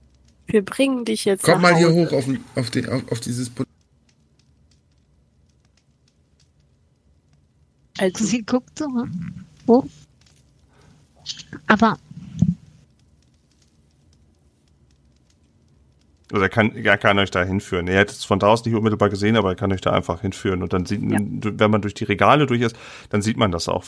Wir 0.47 0.63
bringen 0.63 1.03
dich 1.05 1.25
jetzt 1.25 1.43
Komm 1.43 1.61
nach 1.61 1.71
mal 1.71 1.77
hier 1.77 1.87
Hause. 1.87 1.95
hoch 2.09 2.11
auf, 2.13 2.25
auf, 2.55 2.69
den, 2.69 2.89
auf, 2.89 3.11
auf 3.11 3.19
dieses... 3.19 3.51
Also, 7.97 8.25
Sie 8.25 8.43
guckt 8.43 8.77
so. 8.79 8.85
hm, 8.85 9.45
Wo? 9.65 9.87
Aber 11.67 11.97
Also 16.31 16.41
er 16.41 16.49
kann, 16.49 16.75
er 16.75 16.97
kann 16.97 17.19
euch 17.19 17.29
da 17.29 17.43
hinführen. 17.43 17.87
Er 17.87 17.99
hätte 17.99 18.11
es 18.13 18.23
von 18.23 18.39
draußen 18.39 18.67
nicht 18.67 18.75
unmittelbar 18.75 19.09
gesehen, 19.11 19.35
aber 19.37 19.49
er 19.49 19.55
kann 19.55 19.71
euch 19.71 19.81
da 19.81 19.91
einfach 19.91 20.21
hinführen. 20.21 20.63
Und 20.63 20.73
dann 20.73 20.87
sieht, 20.87 20.99
Ja. 21.03 21.19
wenn 21.21 21.69
man 21.69 21.83
durch 21.83 21.93
die 21.93 22.05
Regale 22.05 22.47
durch 22.47 22.61
ist, 22.61 22.75
dann 23.09 23.21
sieht 23.21 23.37
man 23.37 23.51
das 23.51 23.69
auch 23.69 23.83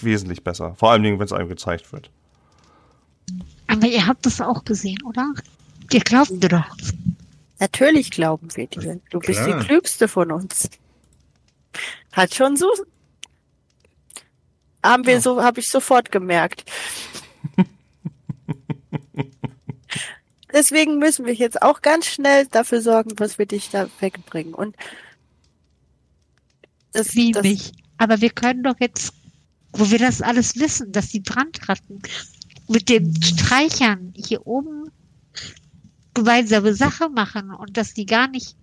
wesentlich 0.00 0.42
besser. 0.42 0.74
Vor 0.76 0.90
allen 0.90 1.02
Dingen, 1.02 1.18
wenn 1.18 1.26
es 1.26 1.32
einem 1.34 1.50
gezeigt 1.50 1.92
wird. 1.92 2.08
Aber 3.66 3.86
ihr 3.86 4.06
habt 4.06 4.24
das 4.24 4.40
auch 4.40 4.64
gesehen, 4.64 4.96
oder? 5.04 5.30
Ihr 5.92 6.00
glaubt 6.00 6.30
mir 6.30 6.48
doch. 6.48 6.64
natürlich 7.58 8.10
glauben 8.10 8.48
wir 8.56 8.66
dir. 8.66 8.98
Du 9.10 9.18
bist 9.18 9.44
Klar. 9.44 9.58
die 9.60 9.66
klügste 9.66 10.08
von 10.08 10.32
uns. 10.32 10.70
Hat 12.12 12.34
schon 12.34 12.56
so. 12.56 12.66
Haben 14.82 15.06
wir 15.06 15.14
Ja. 15.14 15.20
so, 15.20 15.42
habe 15.42 15.60
ich 15.60 15.68
sofort 15.68 16.10
gemerkt. 16.10 16.64
Deswegen 20.52 20.98
müssen 20.98 21.26
wir 21.26 21.34
jetzt 21.34 21.62
auch 21.62 21.80
ganz 21.80 22.06
schnell 22.06 22.46
dafür 22.46 22.82
sorgen, 22.82 23.14
dass 23.16 23.38
wir 23.38 23.46
dich 23.46 23.70
da 23.70 23.88
wegbringen. 24.00 24.54
Und 24.54 24.76
das, 26.92 27.14
Wie 27.14 27.32
das, 27.32 27.42
mich. 27.42 27.72
Aber 27.98 28.20
wir 28.20 28.30
können 28.30 28.62
doch 28.62 28.74
jetzt, 28.80 29.12
wo 29.72 29.90
wir 29.90 29.98
das 29.98 30.22
alles 30.22 30.56
wissen, 30.56 30.90
dass 30.92 31.08
die 31.08 31.20
Brandratten 31.20 32.02
mit 32.68 32.88
den 32.88 33.20
Streichern 33.22 34.12
hier 34.16 34.46
oben 34.46 34.90
gemeinsame 36.14 36.74
Sache 36.74 37.08
machen 37.08 37.52
und 37.52 37.76
dass 37.76 37.94
die 37.94 38.06
gar 38.06 38.28
nicht 38.28 38.56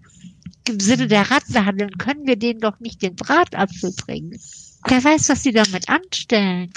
im 0.68 0.80
Sinne 0.80 1.08
der 1.08 1.32
Ratte 1.32 1.64
handeln, 1.66 1.98
können 1.98 2.28
wir 2.28 2.36
denen 2.36 2.60
doch 2.60 2.80
nicht 2.80 3.02
den 3.02 3.16
Bratapfel 3.16 3.94
bringen. 3.94 4.38
Wer 4.88 5.04
weiß, 5.04 5.30
was 5.30 5.44
sie 5.44 5.52
damit 5.52 5.90
anstellen. 5.90 6.72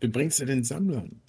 Du 0.00 0.08
bringst 0.08 0.38
ja 0.38 0.46
den 0.46 0.64
Sammlern. 0.64 1.20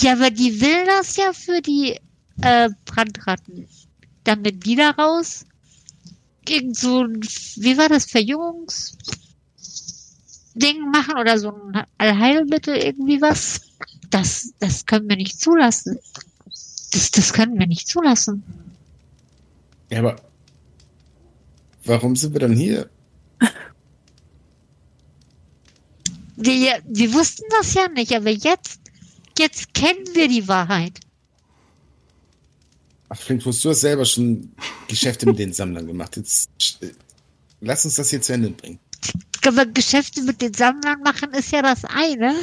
Ja, 0.00 0.12
aber 0.12 0.30
die 0.30 0.60
will 0.60 0.86
das 0.86 1.16
ja 1.16 1.32
für 1.32 1.60
die 1.62 1.98
äh, 2.42 2.68
Brandratten. 2.84 3.66
Damit 4.24 4.66
die 4.66 4.76
daraus 4.76 5.46
irgend 6.48 6.76
so 6.76 7.04
ein, 7.04 7.20
wie 7.22 7.78
war 7.78 7.88
das, 7.88 8.04
Verjüngungs 8.04 8.96
Ding 10.54 10.90
machen 10.90 11.16
oder 11.18 11.38
so 11.38 11.52
ein 11.52 11.84
Allheilmittel, 11.98 12.76
irgendwie 12.76 13.20
was. 13.20 13.60
Das, 14.10 14.52
das 14.58 14.84
können 14.86 15.08
wir 15.08 15.16
nicht 15.16 15.40
zulassen. 15.40 15.98
Das, 16.92 17.10
das 17.12 17.32
können 17.32 17.58
wir 17.58 17.66
nicht 17.66 17.86
zulassen. 17.86 18.42
Ja, 19.90 20.00
aber 20.00 20.16
warum 21.84 22.16
sind 22.16 22.32
wir 22.32 22.40
dann 22.40 22.52
hier? 22.52 22.90
Wir, 26.42 26.80
wir 26.88 27.12
wussten 27.12 27.44
das 27.58 27.74
ja 27.74 27.86
nicht, 27.88 28.14
aber 28.14 28.30
jetzt, 28.30 28.80
jetzt 29.38 29.74
kennen 29.74 30.06
wir 30.14 30.26
die 30.26 30.48
Wahrheit. 30.48 30.98
Ach, 33.10 33.18
Flinkfuß, 33.18 33.60
du 33.60 33.70
hast 33.70 33.80
selber 33.80 34.06
schon 34.06 34.50
Geschäfte 34.88 35.26
mit 35.26 35.38
den 35.38 35.52
Sammlern 35.52 35.86
gemacht. 35.86 36.16
Jetzt 36.16 36.48
äh, 36.80 36.92
lass 37.60 37.84
uns 37.84 37.96
das 37.96 38.08
hier 38.08 38.22
zu 38.22 38.32
Ende 38.32 38.50
bringen. 38.50 38.78
Aber 39.46 39.66
Geschäfte 39.66 40.22
mit 40.22 40.40
den 40.40 40.54
Sammlern 40.54 41.02
machen 41.02 41.30
ist 41.34 41.50
ja 41.52 41.60
das 41.60 41.84
eine. 41.84 42.34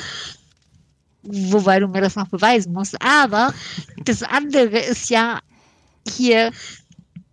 Wobei 1.24 1.80
du 1.80 1.88
mir 1.88 2.02
das 2.02 2.16
noch 2.16 2.28
beweisen 2.28 2.74
musst. 2.74 3.02
Aber 3.02 3.52
das 4.06 4.22
andere 4.22 4.78
ist 4.78 5.10
ja 5.10 5.40
hier 6.08 6.52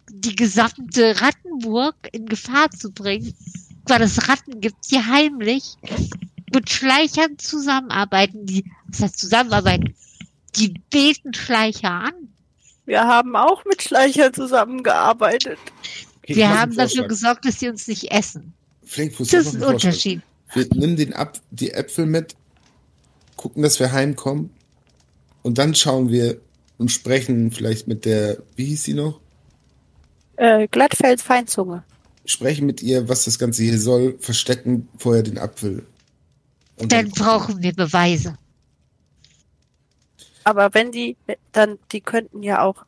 die 0.09 0.35
gesamte 0.35 1.21
Rattenburg 1.21 1.97
in 2.13 2.25
Gefahr 2.25 2.71
zu 2.71 2.91
bringen, 2.91 3.35
weil 3.85 4.01
es 4.01 4.29
Ratten 4.29 4.61
gibt, 4.61 4.91
die 4.91 4.99
heimlich 4.99 5.77
mit 6.55 6.71
Schleichern 6.71 7.39
zusammenarbeiten. 7.39 8.47
Die, 8.47 8.65
was 8.89 9.03
heißt 9.03 9.19
zusammenarbeiten? 9.19 9.95
Die 10.57 10.75
beten 10.91 11.35
Schleicher 11.35 11.91
an. 11.91 12.13
Wir 12.87 13.05
haben 13.05 13.35
auch 13.37 13.65
mit 13.65 13.83
Schleichern 13.83 14.33
zusammengearbeitet. 14.33 15.59
Okay, 16.23 16.37
Wir 16.37 16.59
haben 16.59 16.77
dafür 16.77 17.09
gesorgt, 17.09 17.45
dass 17.45 17.59
sie 17.59 17.69
uns 17.69 17.89
nicht 17.89 18.11
essen. 18.11 18.55
Flinkfuß, 18.85 19.29
Das 19.29 19.47
ich 19.47 19.55
ist 19.55 19.63
ein. 19.63 19.75
Unterschied. 19.75 20.23
Wir 20.53 20.67
nehmen 20.75 20.97
den 20.97 21.13
Ab 21.15 21.41
die 21.51 21.73
Äpfel 21.73 22.07
mit, 22.07 22.37
gucken, 23.37 23.63
dass 23.63 23.81
wir 23.81 23.93
heimkommen 23.93 24.51
und 25.43 25.59
dann 25.59 25.75
schauen 25.75 26.11
wir 26.11 26.41
und 26.79 26.91
sprechen 26.91 27.51
vielleicht 27.51 27.89
mit 27.89 28.05
der, 28.05 28.39
wie 28.57 28.67
hieß 28.67 28.85
sie 28.85 28.95
noch? 28.95 29.21
Äh, 30.37 30.69
Glattfels 30.69 31.23
Feinzunge. 31.23 31.85
Sprechen 32.27 32.67
mit 32.67 32.83
ihr, 32.83 33.09
was 33.09 33.25
das 33.25 33.39
Ganze 33.39 33.63
hier 33.63 33.79
soll, 33.79 34.17
verstecken 34.19 34.89
vorher 34.99 35.23
den 35.23 35.39
Apfel. 35.39 35.87
Und 36.77 36.93
Dann 36.93 37.11
brauchen 37.11 37.63
wir 37.63 37.73
Beweise. 37.73 38.37
Aber 40.45 40.75
wenn 40.75 40.93
die, 40.93 41.17
dann, 41.53 41.79
die 41.93 42.01
könnten 42.01 42.43
ja 42.43 42.63
auch, 42.63 42.85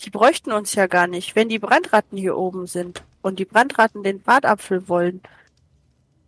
die 0.00 0.10
bräuchten 0.10 0.52
uns 0.52 0.74
ja 0.74 0.86
gar 0.86 1.06
nicht. 1.06 1.36
Wenn 1.36 1.48
die 1.48 1.58
Brandratten 1.58 2.18
hier 2.18 2.36
oben 2.36 2.66
sind 2.66 3.04
und 3.22 3.38
die 3.38 3.44
Brandratten 3.44 4.02
den 4.02 4.20
Bratapfel 4.20 4.88
wollen 4.88 5.20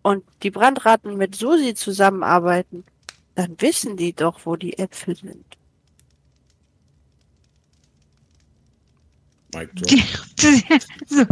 und 0.02 0.24
die 0.42 0.50
Brandratten 0.50 1.16
mit 1.16 1.34
Susi 1.34 1.74
zusammenarbeiten, 1.74 2.84
dann 3.34 3.60
wissen 3.60 3.96
die 3.96 4.12
doch, 4.12 4.40
wo 4.44 4.56
die 4.56 4.78
Äpfel 4.78 5.16
sind. 5.16 5.44
Drop. 9.52 9.90
so, 11.06 11.24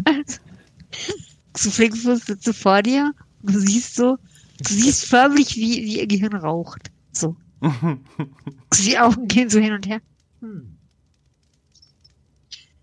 so 1.57 1.71
Flinkfuß 1.71 2.27
sitzt 2.27 2.45
so 2.45 2.53
vor 2.53 2.83
dir. 2.83 3.15
Du 3.43 3.59
siehst 3.59 3.95
so, 3.95 4.19
du 4.61 4.75
siehst 4.75 5.05
förmlich, 5.07 5.57
wie, 5.57 5.85
wie 5.85 5.99
ihr 6.01 6.07
Gehirn 6.07 6.35
raucht. 6.35 6.91
So. 7.13 7.37
Die 7.63 8.99
Augen 8.99 9.29
gehen 9.29 9.51
so 9.51 9.59
hin 9.59 9.73
und 9.73 9.87
her. 9.87 10.01
Hm. 10.41 10.77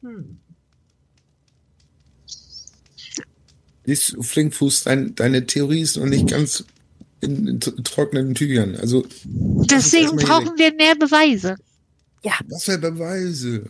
Hm. 0.01 0.39
Siehst 3.85 4.13
du, 4.13 4.21
Flinkfuß, 4.21 4.83
dein, 4.83 5.15
deine 5.15 5.45
Theorie 5.45 5.81
ist 5.81 5.97
noch 5.97 6.05
nicht 6.05 6.27
ganz 6.27 6.65
in, 7.21 7.47
in 7.47 7.59
trockenen 7.59 8.35
Tüchern. 8.35 8.75
Also, 8.75 9.05
Deswegen 9.23 10.17
brauchen 10.17 10.57
wir 10.57 10.73
mehr 10.73 10.95
Beweise. 10.95 11.55
was 12.47 12.65
für 12.65 12.77
Beweise? 12.77 13.69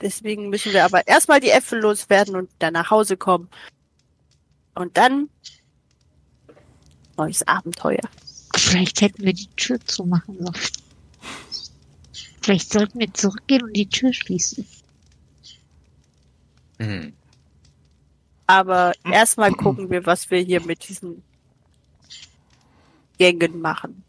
Deswegen 0.00 0.48
müssen 0.48 0.72
wir 0.72 0.84
aber 0.84 1.06
erstmal 1.06 1.40
die 1.40 1.50
Äpfel 1.50 1.80
loswerden 1.80 2.36
und 2.36 2.50
dann 2.60 2.72
nach 2.72 2.90
Hause 2.90 3.16
kommen. 3.16 3.48
Und 4.74 4.96
dann 4.96 5.28
neues 7.18 7.46
Abenteuer. 7.46 8.08
Vielleicht 8.56 9.00
hätten 9.02 9.24
wir 9.24 9.34
die 9.34 9.48
Tür 9.56 9.78
zumachen 9.84 10.38
sollen. 10.38 10.54
Vielleicht 12.40 12.72
sollten 12.72 12.98
wir 12.98 13.12
zurückgehen 13.12 13.62
und 13.62 13.74
die 13.74 13.88
Tür 13.88 14.12
schließen. 14.12 14.66
Hm. 16.78 17.12
Aber 18.46 18.92
erstmal 19.04 19.52
gucken 19.52 19.90
wir, 19.90 20.06
was 20.06 20.30
wir 20.30 20.38
hier 20.38 20.62
mit 20.62 20.88
diesen 20.88 21.22
Gängen 23.18 23.60
machen. 23.60 24.02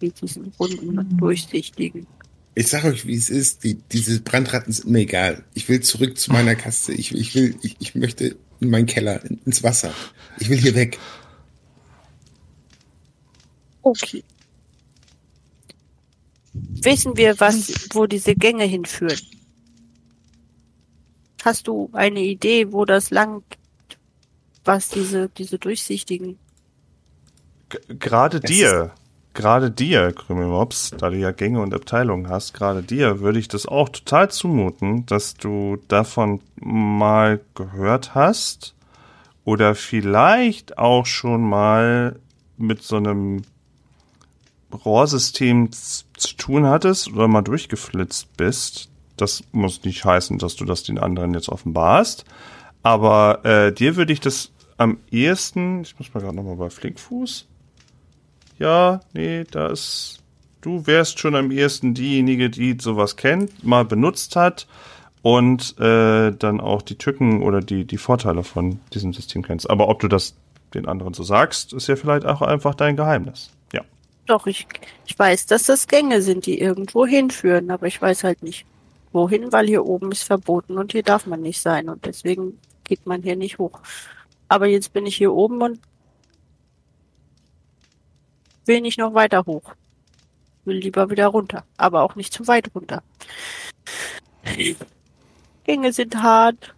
Mit 0.00 0.20
diesen 0.20 0.52
runden 0.60 0.98
und 0.98 1.16
durchsichtigen. 1.16 2.06
Ich 2.54 2.68
sag 2.68 2.84
euch, 2.84 3.06
wie 3.06 3.16
es 3.16 3.28
ist. 3.28 3.64
Die, 3.64 3.74
diese 3.74 4.20
Brandratten 4.20 4.72
sind 4.72 4.88
mir 4.88 5.00
egal. 5.00 5.44
Ich 5.54 5.68
will 5.68 5.80
zurück 5.80 6.16
zu 6.18 6.32
meiner 6.32 6.54
Kaste. 6.56 6.92
Ich, 6.92 7.12
ich 7.12 7.34
will, 7.34 7.56
ich, 7.62 7.76
ich 7.80 7.94
möchte 7.94 8.36
in 8.60 8.70
meinen 8.70 8.86
Keller, 8.86 9.24
in, 9.24 9.40
ins 9.44 9.62
Wasser. 9.62 9.92
Ich 10.38 10.48
will 10.48 10.58
hier 10.58 10.74
weg. 10.74 10.98
Okay. 13.86 14.24
Wissen 16.82 17.16
wir, 17.16 17.38
was, 17.38 17.88
wo 17.94 18.06
diese 18.06 18.34
Gänge 18.34 18.64
hinführen? 18.64 19.20
Hast 21.44 21.68
du 21.68 21.88
eine 21.92 22.20
Idee, 22.20 22.72
wo 22.72 22.84
das 22.84 23.10
lang, 23.10 23.44
was 24.64 24.88
diese, 24.88 25.28
diese 25.28 25.60
durchsichtigen? 25.60 26.36
G- 27.68 27.78
Gerade 28.00 28.40
Das 28.40 28.50
dir, 28.50 28.92
gerade 29.34 29.70
dir, 29.70 30.12
Krümelmops, 30.12 30.90
da 30.98 31.10
du 31.10 31.16
ja 31.18 31.30
Gänge 31.30 31.60
und 31.60 31.72
Abteilungen 31.72 32.28
hast, 32.28 32.54
gerade 32.54 32.82
dir 32.82 33.20
würde 33.20 33.38
ich 33.38 33.46
das 33.46 33.66
auch 33.66 33.88
total 33.88 34.32
zumuten, 34.32 35.06
dass 35.06 35.34
du 35.34 35.76
davon 35.86 36.40
mal 36.56 37.40
gehört 37.54 38.16
hast 38.16 38.74
oder 39.44 39.76
vielleicht 39.76 40.76
auch 40.76 41.06
schon 41.06 41.48
mal 41.48 42.18
mit 42.56 42.82
so 42.82 42.96
einem 42.96 43.42
Rohrsystem 44.72 45.70
zu 45.72 46.36
tun 46.36 46.66
hattest 46.66 47.12
oder 47.12 47.28
mal 47.28 47.42
durchgeflitzt 47.42 48.36
bist. 48.36 48.88
Das 49.16 49.44
muss 49.52 49.84
nicht 49.84 50.04
heißen, 50.04 50.38
dass 50.38 50.56
du 50.56 50.64
das 50.64 50.82
den 50.82 50.98
anderen 50.98 51.34
jetzt 51.34 51.48
offenbarst. 51.48 52.24
Aber 52.82 53.44
äh, 53.44 53.72
dir 53.72 53.96
würde 53.96 54.12
ich 54.12 54.20
das 54.20 54.52
am 54.76 54.98
ehesten, 55.10 55.82
ich 55.82 55.98
muss 55.98 56.12
mal 56.12 56.20
gerade 56.20 56.36
nochmal 56.36 56.56
bei 56.56 56.70
Flinkfuß. 56.70 57.46
Ja, 58.58 59.00
nee, 59.12 59.44
da 59.50 59.68
ist, 59.68 60.22
du 60.60 60.86
wärst 60.86 61.18
schon 61.18 61.34
am 61.34 61.50
ehesten 61.50 61.94
diejenige, 61.94 62.50
die 62.50 62.76
sowas 62.80 63.16
kennt, 63.16 63.64
mal 63.64 63.84
benutzt 63.84 64.36
hat 64.36 64.66
und 65.22 65.78
äh, 65.80 66.32
dann 66.32 66.60
auch 66.60 66.82
die 66.82 66.96
Tücken 66.96 67.42
oder 67.42 67.60
die, 67.60 67.84
die 67.84 67.98
Vorteile 67.98 68.44
von 68.44 68.80
diesem 68.94 69.12
System 69.12 69.42
kennst. 69.42 69.68
Aber 69.68 69.88
ob 69.88 70.00
du 70.00 70.08
das 70.08 70.36
den 70.74 70.86
anderen 70.86 71.14
so 71.14 71.22
sagst, 71.22 71.72
ist 71.72 71.86
ja 71.86 71.96
vielleicht 71.96 72.26
auch 72.26 72.42
einfach 72.42 72.74
dein 72.74 72.96
Geheimnis. 72.96 73.50
Doch, 74.26 74.46
ich, 74.46 74.66
ich 75.06 75.18
weiß, 75.18 75.46
dass 75.46 75.64
das 75.64 75.86
Gänge 75.86 76.20
sind, 76.20 76.46
die 76.46 76.60
irgendwo 76.60 77.06
hinführen, 77.06 77.70
aber 77.70 77.86
ich 77.86 78.02
weiß 78.02 78.24
halt 78.24 78.42
nicht, 78.42 78.66
wohin, 79.12 79.52
weil 79.52 79.66
hier 79.66 79.86
oben 79.86 80.10
ist 80.12 80.24
verboten 80.24 80.78
und 80.78 80.92
hier 80.92 81.04
darf 81.04 81.26
man 81.26 81.40
nicht 81.40 81.60
sein 81.60 81.88
und 81.88 82.04
deswegen 82.04 82.58
geht 82.84 83.06
man 83.06 83.22
hier 83.22 83.36
nicht 83.36 83.58
hoch. 83.58 83.80
Aber 84.48 84.66
jetzt 84.66 84.92
bin 84.92 85.06
ich 85.06 85.16
hier 85.16 85.32
oben 85.32 85.62
und 85.62 85.80
will 88.64 88.80
nicht 88.80 88.98
noch 88.98 89.14
weiter 89.14 89.44
hoch. 89.46 89.74
Will 90.64 90.78
lieber 90.78 91.08
wieder 91.10 91.28
runter, 91.28 91.64
aber 91.76 92.02
auch 92.02 92.16
nicht 92.16 92.32
zu 92.32 92.46
weit 92.48 92.74
runter. 92.74 93.02
Gänge 95.64 95.92
sind 95.92 96.20
hart. 96.20 96.74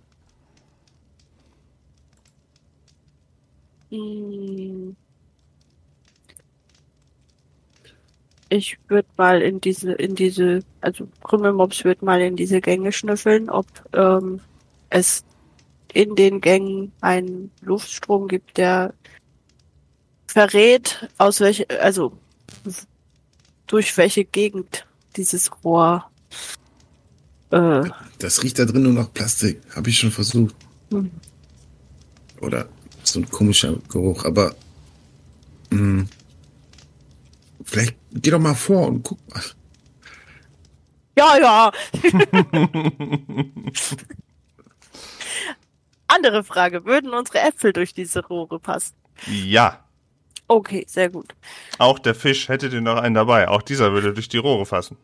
Hm. 3.90 4.96
Ich 8.48 8.78
würde 8.88 9.08
mal 9.16 9.42
in 9.42 9.61
diese, 9.61 9.92
in 9.92 10.14
diese, 10.14 10.61
also 10.80 11.08
Krümmelmops 11.22 11.84
wird 11.84 12.02
mal 12.02 12.20
in 12.20 12.37
diese 12.37 12.61
Gänge 12.61 12.92
schnüffeln, 12.92 13.50
ob 13.50 13.66
ähm, 13.92 14.40
es 14.90 15.24
in 15.92 16.14
den 16.14 16.40
Gängen 16.40 16.92
einen 17.00 17.50
Luftstrom 17.61 18.28
gibt, 18.28 18.56
der 18.56 18.94
verrät, 20.26 21.08
aus 21.18 21.40
welche, 21.40 21.68
also 21.80 22.12
durch 23.66 23.96
welche 23.96 24.24
Gegend 24.24 24.87
dieses 25.16 25.50
Rohr 25.64 26.11
äh, 27.50 27.84
Das 28.18 28.42
riecht 28.42 28.58
da 28.58 28.64
drin 28.64 28.82
nur 28.82 28.92
nach 28.92 29.12
Plastik. 29.12 29.61
Habe 29.74 29.90
ich 29.90 29.98
schon 29.98 30.11
versucht. 30.11 30.54
Hm. 30.90 31.11
Oder 32.40 32.68
so 33.02 33.20
ein 33.20 33.30
komischer 33.30 33.76
Geruch. 33.88 34.24
Aber 34.24 34.54
mh, 35.70 36.06
vielleicht 37.68 37.96
geh 38.12 38.31
doch 38.31 38.38
mal 38.40 38.54
vor 38.54 38.87
und 38.88 39.02
guck 39.02 39.18
mal. 39.33 39.42
Ja, 41.16 41.37
ja. 41.38 41.72
Andere 46.07 46.44
Frage. 46.44 46.85
Würden 46.85 47.12
unsere 47.12 47.40
Äpfel 47.40 47.72
durch 47.72 47.92
diese 47.92 48.24
Rohre 48.26 48.59
passen? 48.59 48.94
Ja. 49.26 49.85
Okay, 50.46 50.85
sehr 50.88 51.11
gut. 51.11 51.35
Auch 51.78 51.98
der 51.98 52.14
Fisch 52.14 52.48
hätte 52.48 52.70
den 52.70 52.85
noch 52.85 52.96
einen 52.96 53.14
dabei. 53.14 53.48
Auch 53.48 53.62
dieser 53.62 53.92
würde 53.92 54.14
durch 54.14 54.28
die 54.28 54.38
Rohre 54.38 54.64
fassen. 54.64 54.96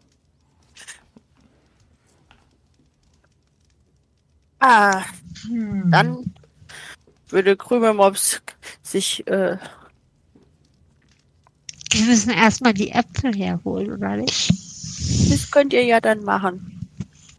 Ah, 4.60 5.02
Hm. 5.46 5.90
dann 5.90 6.34
würde 7.28 7.56
Krümelmops 7.56 8.40
sich 8.82 9.26
äh, 9.26 9.58
Wir 11.94 12.06
müssen 12.06 12.30
erstmal 12.30 12.74
die 12.74 12.90
Äpfel 12.90 13.32
herholen, 13.36 13.92
oder 13.92 14.16
nicht? 14.16 14.50
Das 15.30 15.50
könnt 15.52 15.72
ihr 15.72 15.84
ja 15.84 16.00
dann 16.00 16.24
machen. 16.24 16.88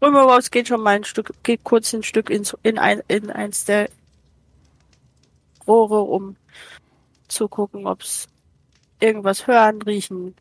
Römerbaus 0.00 0.50
geht 0.50 0.68
schon 0.68 0.80
mal 0.80 0.96
ein 0.96 1.04
Stück, 1.04 1.32
geht 1.42 1.62
kurz 1.62 1.92
ein 1.92 2.02
Stück 2.02 2.30
ins, 2.30 2.56
in, 2.62 2.78
ein, 2.78 3.02
in 3.06 3.30
eins 3.30 3.66
der 3.66 3.90
Rohre, 5.66 6.00
um 6.00 6.36
zu 7.28 7.48
gucken, 7.48 7.86
ob 7.86 8.00
es 8.00 8.28
irgendwas 8.98 9.46
hören, 9.46 9.82
riechen 9.82 10.34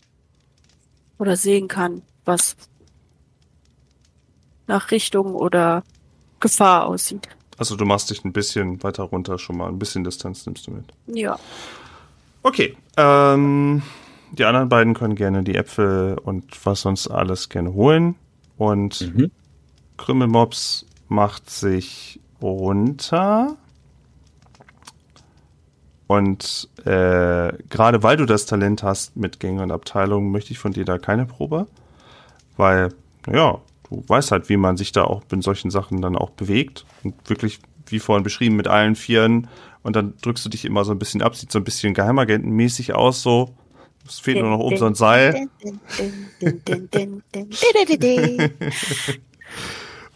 oder 1.18 1.36
sehen 1.36 1.68
kann, 1.68 2.02
was 2.24 2.56
nach 4.68 4.92
Richtung 4.92 5.36
oder 5.36 5.84
Gefahr 6.40 6.86
aussieht. 6.86 7.28
Also 7.58 7.76
du 7.76 7.84
machst 7.86 8.10
dich 8.10 8.24
ein 8.24 8.32
bisschen 8.32 8.82
weiter 8.82 9.04
runter 9.04 9.40
schon 9.40 9.58
mal, 9.58 9.68
ein 9.68 9.80
bisschen 9.80 10.04
Distanz 10.04 10.46
nimmst 10.46 10.68
du 10.68 10.72
mit. 10.72 10.86
Ja. 11.08 11.38
Okay, 12.44 12.78
ähm, 12.98 13.82
die 14.38 14.46
anderen 14.46 14.70
beiden 14.70 14.94
können 14.94 15.16
gerne 15.16 15.44
die 15.44 15.56
Äpfel 15.56 16.18
und 16.22 16.46
was 16.66 16.82
sonst 16.82 17.08
alles 17.08 17.50
gerne 17.50 17.74
holen. 17.74 18.16
Und 18.58 19.14
Mhm. 19.14 19.32
Krümmelmops 19.98 20.86
macht 21.08 21.50
sich 21.50 22.20
runter. 22.42 23.56
Und 26.08 26.70
äh, 26.86 27.54
gerade 27.70 28.04
weil 28.04 28.18
du 28.18 28.26
das 28.26 28.46
Talent 28.46 28.84
hast 28.84 29.16
mit 29.18 29.40
Gängen 29.40 29.62
und 29.62 29.72
Abteilungen, 29.72 30.32
möchte 30.32 30.52
ich 30.52 30.60
von 30.60 30.72
dir 30.72 30.86
da 30.86 30.98
keine 31.00 31.26
Probe. 31.26 31.68
Weil, 32.58 32.90
ja, 33.32 33.60
du 33.90 34.04
weißt 34.08 34.32
halt, 34.32 34.50
wie 34.50 34.58
man 34.58 34.78
sich 34.78 34.92
da 34.92 35.04
auch 35.04 35.24
in 35.32 35.42
solchen 35.42 35.72
Sachen 35.72 36.02
dann 36.02 36.16
auch 36.16 36.30
bewegt. 36.32 36.86
Und 37.04 37.16
wirklich, 37.28 37.60
wie 37.88 38.00
vorhin 38.00 38.24
beschrieben, 38.24 38.56
mit 38.56 38.68
allen 38.68 38.96
Vieren. 38.96 39.48
Und 39.82 39.96
dann 39.96 40.14
drückst 40.22 40.46
du 40.46 40.50
dich 40.50 40.66
immer 40.66 40.86
so 40.86 40.92
ein 40.92 41.00
bisschen 41.00 41.22
ab, 41.22 41.36
sieht 41.36 41.52
so 41.52 41.60
ein 41.60 41.64
bisschen 41.64 41.94
Geheimagentenmäßig 41.94 42.94
aus, 42.94 43.22
so. 43.22 43.56
Es 44.08 44.20
fehlt 44.20 44.40
nur 44.40 44.52
noch 44.52 44.60
oben 44.60 44.78
so 44.78 44.86
ein 44.86 44.96
Seil. 44.96 45.48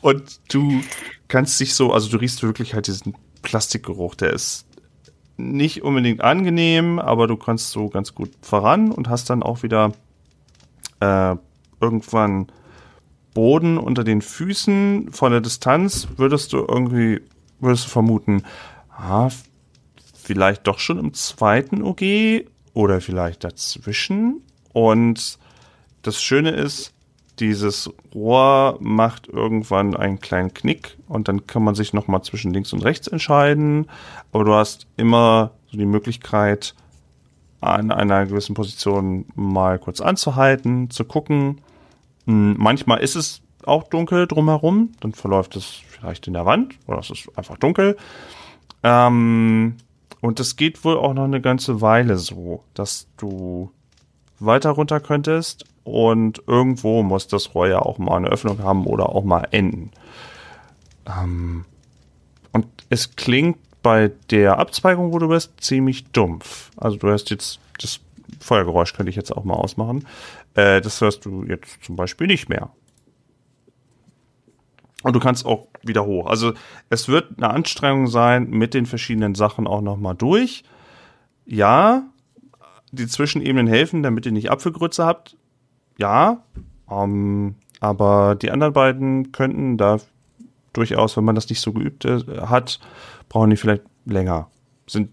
Und 0.01 0.39
du 0.53 0.81
kannst 1.27 1.59
dich 1.59 1.73
so, 1.75 1.91
also 1.91 2.09
du 2.09 2.17
riechst 2.17 2.43
wirklich 2.43 2.73
halt 2.73 2.87
diesen 2.87 3.15
Plastikgeruch, 3.41 4.15
der 4.15 4.33
ist 4.33 4.65
nicht 5.37 5.83
unbedingt 5.83 6.21
angenehm, 6.21 6.99
aber 6.99 7.27
du 7.27 7.37
kannst 7.37 7.71
so 7.71 7.89
ganz 7.89 8.13
gut 8.13 8.31
voran 8.41 8.91
und 8.91 9.09
hast 9.09 9.29
dann 9.29 9.41
auch 9.41 9.63
wieder 9.63 9.93
äh, 10.99 11.35
irgendwann 11.79 12.47
Boden 13.33 13.77
unter 13.77 14.03
den 14.03 14.21
Füßen. 14.21 15.11
Von 15.11 15.31
der 15.31 15.41
Distanz 15.41 16.07
würdest 16.17 16.53
du 16.53 16.57
irgendwie, 16.57 17.21
würdest 17.59 17.85
du 17.85 17.89
vermuten, 17.89 18.43
ah, 18.89 19.29
vielleicht 20.13 20.67
doch 20.67 20.79
schon 20.79 20.99
im 20.99 21.13
zweiten 21.13 21.81
OG 21.83 22.01
oder 22.79 23.01
vielleicht 23.01 23.43
dazwischen. 23.43 24.41
Und 24.71 25.37
das 26.01 26.21
Schöne 26.21 26.51
ist, 26.51 26.93
dieses 27.39 27.91
Rohr 28.15 28.77
macht 28.79 29.27
irgendwann 29.27 29.97
einen 29.97 30.21
kleinen 30.21 30.53
Knick 30.53 30.97
und 31.09 31.27
dann 31.27 31.45
kann 31.45 31.61
man 31.61 31.75
sich 31.75 31.91
nochmal 31.91 32.21
zwischen 32.23 32.53
links 32.53 32.71
und 32.71 32.85
rechts 32.85 33.07
entscheiden. 33.07 33.87
Aber 34.31 34.45
du 34.45 34.53
hast 34.53 34.87
immer 34.95 35.51
so 35.69 35.77
die 35.77 35.85
Möglichkeit, 35.85 36.73
an 37.59 37.91
einer 37.91 38.25
gewissen 38.25 38.55
Position 38.55 39.25
mal 39.35 39.77
kurz 39.77 39.99
anzuhalten, 39.99 40.89
zu 40.89 41.03
gucken. 41.03 41.59
Hm, 42.27 42.55
Manchmal 42.57 43.01
ist 43.01 43.15
es 43.15 43.41
auch 43.65 43.89
dunkel 43.89 44.25
drumherum, 44.25 44.93
dann 45.01 45.11
verläuft 45.11 45.57
es 45.57 45.65
vielleicht 45.65 46.27
in 46.27 46.33
der 46.33 46.45
Wand 46.45 46.75
oder 46.87 46.99
es 46.99 47.09
ist 47.09 47.27
einfach 47.35 47.57
dunkel. 47.57 47.97
Ähm, 48.83 49.75
und 50.21 50.39
es 50.39 50.55
geht 50.55 50.83
wohl 50.83 50.97
auch 50.97 51.13
noch 51.13 51.23
eine 51.23 51.41
ganze 51.41 51.81
Weile 51.81 52.17
so, 52.17 52.63
dass 52.73 53.07
du 53.17 53.71
weiter 54.39 54.71
runter 54.71 54.99
könntest 54.99 55.65
und 55.83 56.43
irgendwo 56.47 57.03
muss 57.03 57.27
das 57.27 57.55
Rohr 57.55 57.67
ja 57.67 57.79
auch 57.79 57.97
mal 57.97 58.17
eine 58.17 58.29
Öffnung 58.29 58.59
haben 58.59 58.85
oder 58.85 59.09
auch 59.09 59.23
mal 59.23 59.47
enden. 59.51 59.91
Ähm, 61.07 61.65
und 62.51 62.67
es 62.89 63.15
klingt 63.15 63.57
bei 63.81 64.11
der 64.29 64.59
Abzweigung, 64.59 65.13
wo 65.13 65.19
du 65.19 65.29
bist, 65.29 65.53
ziemlich 65.61 66.11
dumpf. 66.11 66.71
Also 66.77 66.97
du 66.97 67.07
hörst 67.07 67.29
jetzt 67.29 67.59
das 67.79 68.01
Feuergeräusch 68.39 68.93
könnte 68.93 69.09
ich 69.09 69.15
jetzt 69.15 69.35
auch 69.35 69.43
mal 69.43 69.55
ausmachen. 69.55 70.05
Äh, 70.53 70.81
das 70.81 71.01
hörst 71.01 71.25
du 71.25 71.43
jetzt 71.45 71.83
zum 71.83 71.95
Beispiel 71.95 72.27
nicht 72.27 72.49
mehr. 72.49 72.69
Und 75.03 75.15
du 75.15 75.19
kannst 75.19 75.45
auch 75.45 75.67
wieder 75.83 76.05
hoch. 76.05 76.27
Also 76.27 76.53
es 76.89 77.07
wird 77.07 77.37
eine 77.37 77.49
Anstrengung 77.49 78.07
sein, 78.07 78.49
mit 78.49 78.73
den 78.73 78.85
verschiedenen 78.85 79.35
Sachen 79.35 79.67
auch 79.67 79.81
nochmal 79.81 80.15
durch. 80.15 80.63
Ja, 81.45 82.03
die 82.91 83.07
Zwischenebenen 83.07 83.67
helfen, 83.67 84.03
damit 84.03 84.25
ihr 84.25 84.31
nicht 84.31 84.51
Apfelgrütze 84.51 85.05
habt. 85.05 85.37
Ja, 85.97 86.43
ähm, 86.89 87.55
aber 87.79 88.35
die 88.35 88.51
anderen 88.51 88.73
beiden 88.73 89.31
könnten 89.31 89.77
da 89.77 89.97
durchaus, 90.73 91.17
wenn 91.17 91.25
man 91.25 91.35
das 91.35 91.49
nicht 91.49 91.61
so 91.61 91.73
geübt 91.73 92.05
äh, 92.05 92.19
hat, 92.41 92.79
brauchen 93.27 93.49
die 93.49 93.57
vielleicht 93.57 93.83
länger. 94.05 94.49
Sind 94.87 95.11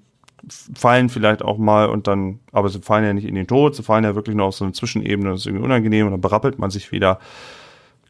fallen 0.75 1.09
vielleicht 1.09 1.43
auch 1.43 1.59
mal 1.59 1.89
und 1.89 2.07
dann, 2.07 2.41
aber 2.53 2.69
sie 2.69 2.81
fallen 2.81 3.05
ja 3.05 3.13
nicht 3.13 3.27
in 3.27 3.35
den 3.35 3.47
Tod, 3.47 3.75
sie 3.75 3.83
fallen 3.83 4.05
ja 4.05 4.15
wirklich 4.15 4.37
nur 4.37 4.47
auf 4.47 4.55
so 4.55 4.65
eine 4.65 4.73
Zwischenebene, 4.73 5.31
das 5.31 5.41
ist 5.41 5.47
irgendwie 5.47 5.65
unangenehm 5.65 6.07
und 6.07 6.13
dann 6.13 6.21
berappelt 6.21 6.59
man 6.59 6.71
sich 6.71 6.93
wieder. 6.93 7.19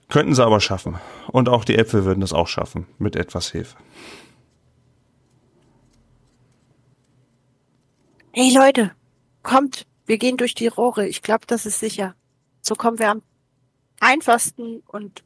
Könnten 0.09 0.35
sie 0.35 0.45
aber 0.45 0.61
schaffen. 0.61 0.97
Und 1.29 1.49
auch 1.49 1.65
die 1.65 1.77
Äpfel 1.77 2.05
würden 2.05 2.21
das 2.21 2.33
auch 2.33 2.49
schaffen, 2.49 2.87
mit 2.99 3.17
etwas 3.17 3.51
Hilfe. 3.51 3.77
Hey 8.33 8.55
Leute, 8.55 8.93
kommt, 9.43 9.87
wir 10.05 10.19
gehen 10.19 10.37
durch 10.37 10.55
die 10.55 10.69
Rohre. 10.69 11.07
Ich 11.09 11.23
glaube, 11.23 11.47
das 11.47 11.67
ist 11.67 11.81
sicher. 11.81 12.15
So 12.61 12.75
kommen 12.75 12.99
wir 12.99 13.11
am 13.11 13.23
einfachsten 14.01 14.81
und 14.87 15.25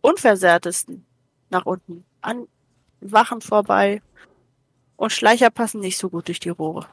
unversehrtesten 0.00 1.04
nach 1.50 1.66
unten. 1.66 2.04
An 2.22 2.48
Wachen 3.00 3.40
vorbei. 3.40 4.02
Und 4.96 5.12
Schleicher 5.12 5.50
passen 5.50 5.80
nicht 5.80 5.98
so 5.98 6.08
gut 6.08 6.28
durch 6.28 6.40
die 6.40 6.48
Rohre. 6.48 6.86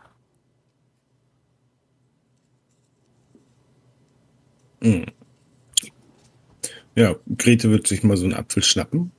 Mhm. 4.81 5.05
Ja, 6.95 7.15
Grete 7.37 7.69
wird 7.71 7.87
sich 7.87 8.03
mal 8.03 8.17
so 8.17 8.25
einen 8.25 8.33
Apfel 8.33 8.63
schnappen 8.63 9.11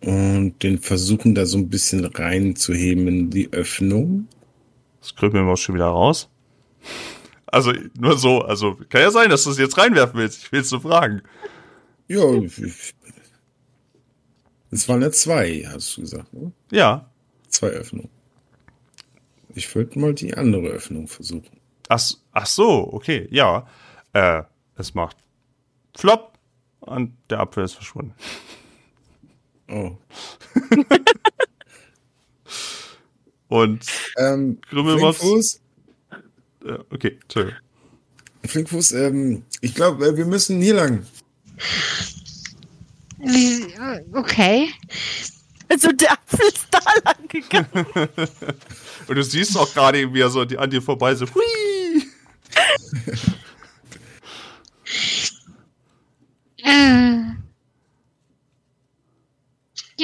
und 0.00 0.62
den 0.62 0.78
versuchen 0.78 1.34
da 1.34 1.46
so 1.46 1.58
ein 1.58 1.68
bisschen 1.68 2.04
reinzuheben 2.04 3.06
in 3.06 3.30
die 3.30 3.52
Öffnung. 3.52 4.28
Das 5.00 5.14
krümeln 5.14 5.46
wir 5.46 5.56
schon 5.56 5.74
wieder 5.74 5.86
raus. 5.86 6.28
Also 7.46 7.72
nur 7.98 8.16
so, 8.16 8.40
also 8.40 8.76
kann 8.88 9.02
ja 9.02 9.10
sein, 9.10 9.30
dass 9.30 9.44
du 9.44 9.50
es 9.50 9.58
jetzt 9.58 9.76
reinwerfen 9.76 10.18
willst. 10.18 10.44
Ich 10.44 10.52
will 10.52 10.60
es 10.60 10.70
nur 10.70 10.80
fragen. 10.80 11.22
Ja, 12.08 12.24
es 14.72 14.88
waren 14.88 15.02
ja 15.02 15.10
zwei, 15.10 15.64
hast 15.66 15.96
du 15.96 16.02
gesagt, 16.02 16.32
ne? 16.32 16.52
Ja. 16.70 17.10
Zwei 17.48 17.68
Öffnungen. 17.68 18.10
Ich 19.54 19.74
würde 19.74 19.98
mal 19.98 20.14
die 20.14 20.34
andere 20.34 20.68
Öffnung 20.68 21.08
versuchen. 21.08 21.60
Ach, 21.88 22.00
ach 22.32 22.46
so, 22.46 22.92
okay, 22.92 23.26
ja. 23.30 23.66
Äh, 24.12 24.44
es 24.76 24.94
macht 24.94 25.16
Flop 25.96 26.38
und 26.80 27.16
der 27.28 27.40
Apfel 27.40 27.64
ist 27.64 27.74
verschwunden. 27.74 28.14
Oh. 29.68 29.96
Und 33.48 33.84
Ähm. 34.16 34.58
Flinkfuß, 34.68 35.60
äh, 36.64 36.78
okay, 36.90 37.18
Entschuldigung. 37.22 37.58
Flinkfuß, 38.44 38.92
ähm, 38.92 39.42
ich 39.60 39.74
glaube, 39.74 40.06
äh, 40.06 40.16
wir 40.16 40.24
müssen 40.24 40.60
hier 40.62 40.74
lang. 40.74 41.04
Okay. 44.12 44.70
Also 45.68 45.92
der 45.92 46.12
Apfel 46.12 46.46
ist 46.48 46.66
da 46.70 46.78
lang 47.04 47.28
gegangen. 47.28 47.86
Und 49.08 49.16
du 49.16 49.22
siehst 49.22 49.56
auch 49.58 49.72
gerade, 49.74 50.12
wie 50.14 50.20
er 50.20 50.30
so 50.30 50.40
an 50.40 50.48
dir- 50.48 50.60
an 50.60 50.70
dir 50.70 50.80
vorbei 50.82 51.14
so, 51.14 51.26
hui! 51.26 52.04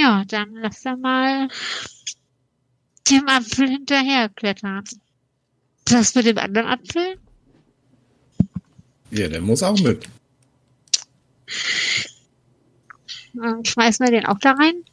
ja, 0.07 0.25
dann 0.25 0.55
lass 0.55 0.85
er 0.85 0.97
mal 0.97 1.49
dem 3.11 3.29
Apfel 3.29 3.69
hinterher 3.69 4.29
klettern. 4.29 4.85
Was 5.91 6.15
mit 6.15 6.27
dem 6.27 6.39
anderen 6.39 6.69
Apfel? 6.69 7.19
Ja, 9.11 9.29
der 9.29 9.41
muss 9.41 9.63
auch 9.63 9.79
mit. 9.81 10.09
Ähm, 13.35 13.65
Schmeißen 13.65 14.07
wir 14.07 14.13
den 14.13 14.27
auch 14.27 14.39
da 14.39 14.53
rein? 14.53 14.85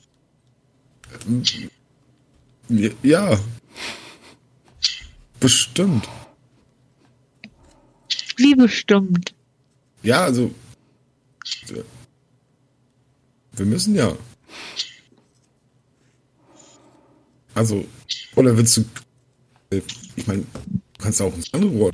Ja. 2.69 2.89
ja. 3.03 3.39
Bestimmt. 5.39 6.07
Wie 8.37 8.55
bestimmt. 8.55 9.35
Ja, 10.01 10.23
also. 10.23 10.53
äh, 11.69 11.83
Wir 13.53 13.65
müssen 13.65 13.95
ja. 13.95 14.15
Also, 17.55 17.85
oder 18.35 18.55
willst 18.57 18.77
du. 18.77 18.81
äh, 19.71 19.81
Ich 20.15 20.27
meine, 20.27 20.43
kannst 20.99 21.21
auch 21.21 21.33
ins 21.35 21.53
andere 21.53 21.71
Rohr. 21.71 21.91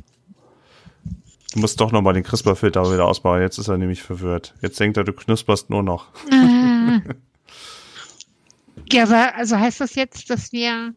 Du 1.52 1.58
musst 1.58 1.80
doch 1.80 1.90
nochmal 1.90 2.14
den 2.14 2.22
CRISPR-Filter 2.22 2.92
wieder 2.92 3.06
ausbauen. 3.06 3.42
Jetzt 3.42 3.58
ist 3.58 3.68
er 3.68 3.76
nämlich 3.76 4.02
verwirrt. 4.02 4.54
Jetzt 4.62 4.78
denkt 4.78 4.96
er, 4.96 5.04
du 5.04 5.12
knusperst 5.12 5.70
nur 5.70 5.82
noch. 5.82 6.08
Ah. 6.30 7.00
Ja, 8.92 9.04
aber 9.04 9.36
also 9.36 9.56
heißt 9.56 9.80
das 9.80 9.94
jetzt, 9.94 10.30
dass 10.30 10.50
wir 10.50 10.94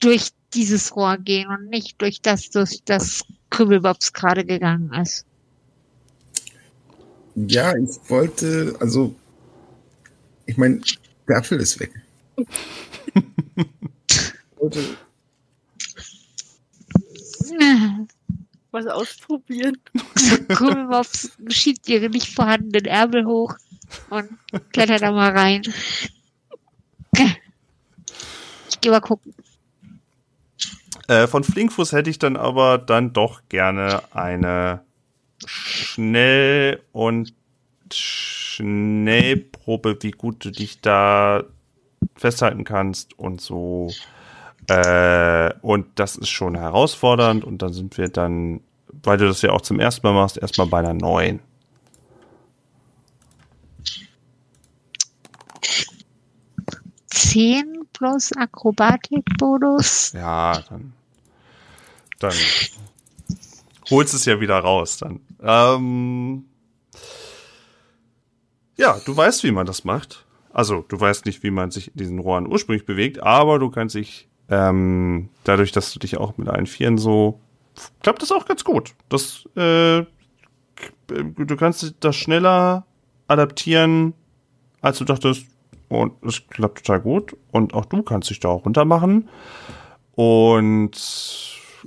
durch 0.00 0.28
dieses 0.52 0.94
Rohr 0.94 1.16
gehen 1.16 1.48
und 1.48 1.70
nicht 1.70 1.98
durch 2.02 2.20
das, 2.20 2.50
durch 2.50 2.80
das 2.84 3.24
Krümelbobs 3.48 4.12
gerade 4.12 4.44
gegangen 4.44 4.92
ist? 5.00 5.24
Ja, 7.34 7.74
ich 7.76 7.98
wollte, 8.08 8.74
also, 8.78 9.14
ich 10.44 10.58
meine, 10.58 10.80
der 11.26 11.38
Apfel 11.38 11.60
ist 11.60 11.80
weg. 11.80 11.92
Was 18.70 18.86
ausprobieren. 18.86 19.76
Krümelbobs 20.48 21.36
schiebt 21.48 21.88
ihre 21.88 22.08
nicht 22.08 22.34
vorhandenen 22.34 22.86
Ärmel 22.86 23.26
hoch 23.26 23.54
und 24.08 24.30
klettert 24.72 25.02
da 25.02 25.12
mal 25.12 25.36
rein. 25.36 25.62
Ich 28.70 28.80
geh 28.80 28.88
mal 28.88 29.00
gucken. 29.00 29.34
Äh, 31.08 31.26
von 31.26 31.44
Flinkfuß 31.44 31.92
hätte 31.92 32.08
ich 32.08 32.18
dann 32.18 32.36
aber 32.36 32.78
dann 32.78 33.12
doch 33.12 33.42
gerne 33.48 34.02
eine 34.14 34.82
Schnell- 35.44 36.80
und 36.92 37.34
Schnellprobe, 37.92 39.98
wie 40.00 40.12
gut 40.12 40.44
du 40.44 40.50
dich 40.50 40.80
da 40.80 41.44
festhalten 42.16 42.64
kannst 42.64 43.18
und 43.18 43.40
so. 43.40 43.90
Äh, 44.68 45.52
und 45.60 45.86
das 45.96 46.16
ist 46.16 46.28
schon 46.28 46.54
herausfordernd 46.54 47.44
und 47.44 47.62
dann 47.62 47.72
sind 47.72 47.98
wir 47.98 48.08
dann, 48.08 48.60
weil 49.02 49.18
du 49.18 49.26
das 49.26 49.42
ja 49.42 49.50
auch 49.50 49.62
zum 49.62 49.80
ersten 49.80 50.06
Mal 50.06 50.14
machst, 50.14 50.38
erstmal 50.38 50.68
bei 50.68 50.78
einer 50.78 50.94
neuen. 50.94 51.40
Zehn 57.06 57.86
plus 57.92 58.32
Akrobatikbonus. 58.36 60.12
Ja, 60.12 60.62
dann, 60.68 60.92
dann 62.18 62.34
holst 63.90 64.14
es 64.14 64.24
ja 64.24 64.40
wieder 64.40 64.58
raus. 64.58 64.98
Dann. 64.98 65.20
Ähm, 65.40 66.44
ja, 68.76 68.98
du 69.04 69.16
weißt, 69.16 69.44
wie 69.44 69.52
man 69.52 69.66
das 69.66 69.84
macht. 69.84 70.24
Also, 70.52 70.84
du 70.88 71.00
weißt 71.00 71.26
nicht, 71.26 71.42
wie 71.42 71.50
man 71.50 71.70
sich 71.70 71.88
in 71.88 71.96
diesen 71.96 72.18
Rohren 72.18 72.46
ursprünglich 72.46 72.86
bewegt, 72.86 73.22
aber 73.22 73.58
du 73.58 73.70
kannst 73.70 73.94
dich, 73.94 74.28
ähm, 74.48 75.28
dadurch, 75.44 75.72
dass 75.72 75.92
du 75.92 75.98
dich 75.98 76.18
auch 76.18 76.36
mit 76.36 76.48
allen 76.48 76.66
Vieren 76.66 76.98
so, 76.98 77.40
klappt 78.02 78.22
das 78.22 78.32
auch 78.32 78.44
ganz 78.44 78.64
gut. 78.64 78.94
Das, 79.08 79.46
äh, 79.56 80.04
du 81.08 81.56
kannst 81.56 81.94
das 82.00 82.16
schneller 82.16 82.86
adaptieren, 83.28 84.14
als 84.80 84.98
du 84.98 85.04
dachtest. 85.04 85.46
Und 85.88 86.12
es 86.24 86.46
klappt 86.48 86.84
total 86.84 87.00
gut. 87.00 87.36
Und 87.50 87.74
auch 87.74 87.84
du 87.84 88.02
kannst 88.02 88.30
dich 88.30 88.40
da 88.40 88.48
auch 88.48 88.64
runter 88.64 88.84
machen. 88.84 89.28
Und 90.14 90.96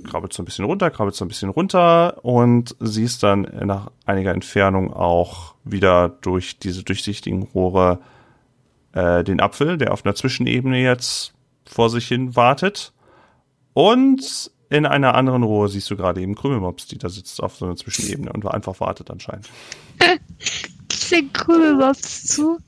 krabbelt 0.04 0.32
so 0.32 0.42
ein 0.42 0.44
bisschen 0.44 0.64
runter, 0.64 0.90
krabbelt 0.90 1.14
so 1.14 1.24
ein 1.24 1.28
bisschen 1.28 1.48
runter 1.48 2.24
und 2.24 2.76
siehst 2.80 3.22
dann 3.22 3.48
nach 3.64 3.90
einiger 4.04 4.32
Entfernung 4.32 4.92
auch 4.92 5.54
wieder 5.64 6.08
durch 6.08 6.58
diese 6.58 6.82
durchsichtigen 6.82 7.42
Rohre 7.42 8.00
äh, 8.96 9.22
den 9.22 9.40
Apfel, 9.40 9.78
der 9.78 9.92
auf 9.92 10.04
einer 10.04 10.14
Zwischenebene 10.14 10.78
jetzt 10.82 11.32
vor 11.64 11.90
sich 11.90 12.08
hin 12.08 12.34
wartet. 12.34 12.92
Und 13.74 14.50
in 14.70 14.86
einer 14.86 15.14
anderen 15.14 15.42
Rohre 15.42 15.68
siehst 15.68 15.90
du 15.90 15.96
gerade 15.96 16.20
eben 16.20 16.34
Krümelmops, 16.34 16.86
die 16.88 16.98
da 16.98 17.08
sitzt 17.08 17.42
auf 17.42 17.56
so 17.56 17.66
einer 17.66 17.76
Zwischenebene 17.76 18.32
und 18.32 18.46
einfach 18.46 18.80
wartet 18.80 19.10
anscheinend. 19.10 19.48
Ich 20.92 21.10
den 21.10 21.32
Krümelbobs 21.32 22.24
zu. 22.26 22.58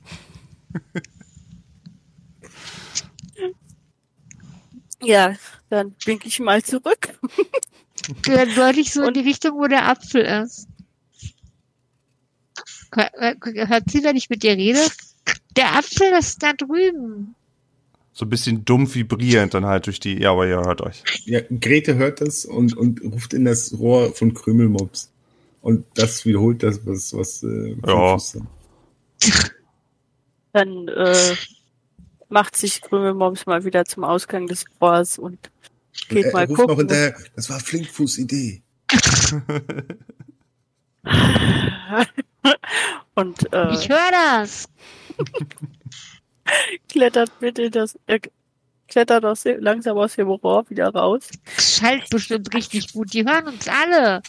Ja, 5.01 5.35
dann 5.69 5.95
winke 6.05 6.27
ich 6.27 6.39
mal 6.39 6.61
zurück. 6.63 7.17
Dann 8.23 8.55
deutlich 8.55 8.91
so 8.93 9.01
in 9.01 9.07
Und- 9.07 9.17
die 9.17 9.21
Richtung, 9.21 9.57
wo 9.57 9.67
der 9.67 9.87
Apfel 9.87 10.21
ist. 10.23 10.67
Hör- 12.95 13.11
Hört 13.67 13.91
sie, 13.91 14.03
wenn 14.03 14.15
ich 14.15 14.29
mit 14.29 14.41
dir 14.41 14.53
rede? 14.53 14.79
Der 15.55 15.75
Apfel 15.75 16.11
ist 16.17 16.41
da 16.43 16.53
drüben. 16.53 17.35
So 18.13 18.25
ein 18.25 18.29
bisschen 18.29 18.65
dumm 18.65 18.93
vibrierend 18.93 19.53
dann 19.53 19.65
halt 19.65 19.87
durch 19.87 19.99
die, 19.99 20.19
ja, 20.19 20.31
aber 20.31 20.47
ihr 20.47 20.57
hört 20.57 20.81
euch. 20.81 21.03
ja, 21.25 21.41
Grete 21.49 21.95
hört 21.95 22.21
das 22.21 22.45
und, 22.45 22.75
und 22.75 23.01
ruft 23.01 23.33
in 23.33 23.45
das 23.45 23.77
Rohr 23.77 24.13
von 24.13 24.33
Krümelmops. 24.33 25.11
Und 25.61 25.85
das 25.95 26.25
wiederholt 26.25 26.63
das, 26.63 26.85
was, 26.85 27.13
was, 27.13 27.43
äh, 27.43 27.75
Ja. 27.85 28.17
Dann 30.53 30.87
äh, 30.87 31.35
macht 32.29 32.55
sich 32.55 32.81
Krümelmoms 32.81 33.45
mal 33.45 33.65
wieder 33.65 33.85
zum 33.85 34.03
Ausgang 34.03 34.47
des 34.47 34.65
Rohrs 34.81 35.17
und 35.17 35.37
geht 36.07 36.25
er, 36.25 36.33
mal 36.33 36.45
ruft 36.45 36.57
gucken. 36.57 36.71
noch 36.71 36.79
hinterher, 36.79 37.15
das 37.35 37.49
war 37.49 37.59
Flinkfuß 37.59 38.17
Idee. 38.19 38.61
und 43.19 43.53
äh, 43.53 43.73
Ich 43.73 43.89
höre 43.89 44.11
das. 44.11 44.67
klettert 46.89 47.31
mit 47.41 47.59
in 47.59 47.71
das, 47.71 47.99
äh, 48.07 48.19
klettert 48.87 49.25
aus 49.25 49.43
dem, 49.43 49.61
langsam 49.61 49.97
aus 49.97 50.15
dem 50.15 50.27
Rohr 50.27 50.69
wieder 50.69 50.89
raus. 50.89 51.29
Schallt 51.57 52.09
bestimmt 52.09 52.53
richtig 52.53 52.93
gut. 52.93 53.13
Die 53.13 53.25
hören 53.25 53.47
uns 53.47 53.67
alle. 53.67 54.21